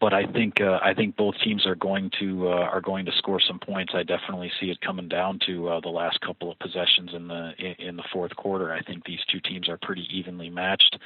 but 0.00 0.12
I 0.12 0.26
think 0.26 0.60
uh, 0.60 0.78
I 0.82 0.94
think 0.94 1.16
both 1.16 1.34
teams 1.42 1.66
are 1.66 1.74
going 1.74 2.10
to 2.20 2.48
uh, 2.48 2.68
are 2.72 2.80
going 2.80 3.06
to 3.06 3.12
score 3.18 3.40
some 3.40 3.58
points. 3.58 3.92
I 3.94 4.02
definitely 4.02 4.50
see 4.60 4.66
it 4.66 4.80
coming 4.80 5.08
down 5.08 5.38
to 5.46 5.68
uh, 5.68 5.80
the 5.80 5.88
last 5.88 6.20
couple 6.20 6.50
of 6.50 6.58
possessions 6.58 7.10
in 7.14 7.28
the 7.28 7.52
in, 7.58 7.88
in 7.88 7.96
the 7.96 8.04
fourth 8.12 8.34
quarter. 8.36 8.72
I 8.72 8.82
think 8.82 9.04
these 9.04 9.20
two 9.30 9.40
teams 9.40 9.68
are 9.68 9.78
pretty 9.80 10.06
evenly 10.12 10.50
matched. 10.50 10.98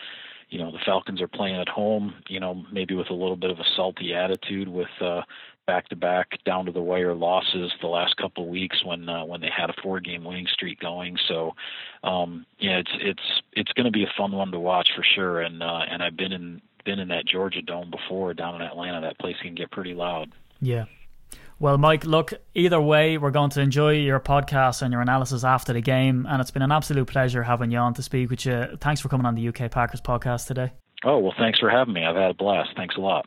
You 0.50 0.58
know, 0.58 0.70
the 0.70 0.78
Falcons 0.84 1.20
are 1.22 1.28
playing 1.28 1.56
at 1.60 1.68
home. 1.68 2.14
You 2.28 2.40
know, 2.40 2.64
maybe 2.72 2.94
with 2.94 3.10
a 3.10 3.14
little 3.14 3.36
bit 3.36 3.50
of 3.50 3.58
a 3.58 3.64
salty 3.76 4.14
attitude 4.14 4.68
with. 4.68 4.88
Uh, 5.00 5.22
back-to-back 5.66 6.42
down 6.44 6.66
to 6.66 6.72
the 6.72 6.80
wire 6.80 7.14
losses 7.14 7.70
the 7.80 7.86
last 7.86 8.16
couple 8.16 8.42
of 8.42 8.50
weeks 8.50 8.84
when 8.84 9.08
uh, 9.08 9.24
when 9.24 9.40
they 9.40 9.50
had 9.56 9.70
a 9.70 9.74
four-game 9.80 10.24
winning 10.24 10.48
streak 10.52 10.80
going. 10.80 11.16
So, 11.28 11.54
um, 12.02 12.44
yeah, 12.58 12.78
it's 12.78 12.90
it's 12.94 13.42
it's 13.52 13.72
going 13.74 13.84
to 13.84 13.92
be 13.92 14.02
a 14.02 14.12
fun 14.16 14.32
one 14.32 14.50
to 14.50 14.58
watch 14.58 14.88
for 14.96 15.04
sure. 15.14 15.42
And 15.42 15.62
uh, 15.62 15.82
and 15.88 16.02
I've 16.02 16.16
been 16.16 16.32
in 16.32 16.60
been 16.84 16.98
in 16.98 17.06
that 17.08 17.26
Georgia 17.26 17.62
Dome 17.62 17.90
before 17.90 18.34
down 18.34 18.56
in 18.56 18.62
Atlanta. 18.62 19.00
That 19.00 19.18
place 19.20 19.36
can 19.40 19.54
get 19.54 19.70
pretty 19.70 19.94
loud. 19.94 20.32
Yeah. 20.60 20.86
Well, 21.60 21.76
Mike, 21.76 22.06
look, 22.06 22.32
either 22.54 22.80
way, 22.80 23.18
we're 23.18 23.30
going 23.30 23.50
to 23.50 23.60
enjoy 23.60 23.92
your 23.92 24.18
podcast 24.18 24.80
and 24.80 24.92
your 24.92 25.02
analysis 25.02 25.44
after 25.44 25.74
the 25.74 25.82
game. 25.82 26.26
And 26.26 26.40
it's 26.40 26.50
been 26.50 26.62
an 26.62 26.72
absolute 26.72 27.06
pleasure 27.06 27.42
having 27.42 27.70
you 27.70 27.76
on 27.76 27.92
to 27.94 28.02
speak 28.02 28.30
with 28.30 28.46
you. 28.46 28.78
Thanks 28.80 29.02
for 29.02 29.10
coming 29.10 29.26
on 29.26 29.34
the 29.34 29.46
UK 29.46 29.70
Packers 29.70 30.00
podcast 30.00 30.46
today. 30.46 30.72
Oh 31.04 31.18
well, 31.18 31.34
thanks 31.38 31.58
for 31.58 31.68
having 31.68 31.92
me. 31.92 32.04
I've 32.04 32.16
had 32.16 32.30
a 32.30 32.34
blast. 32.34 32.70
Thanks 32.76 32.96
a 32.96 33.00
lot. 33.00 33.26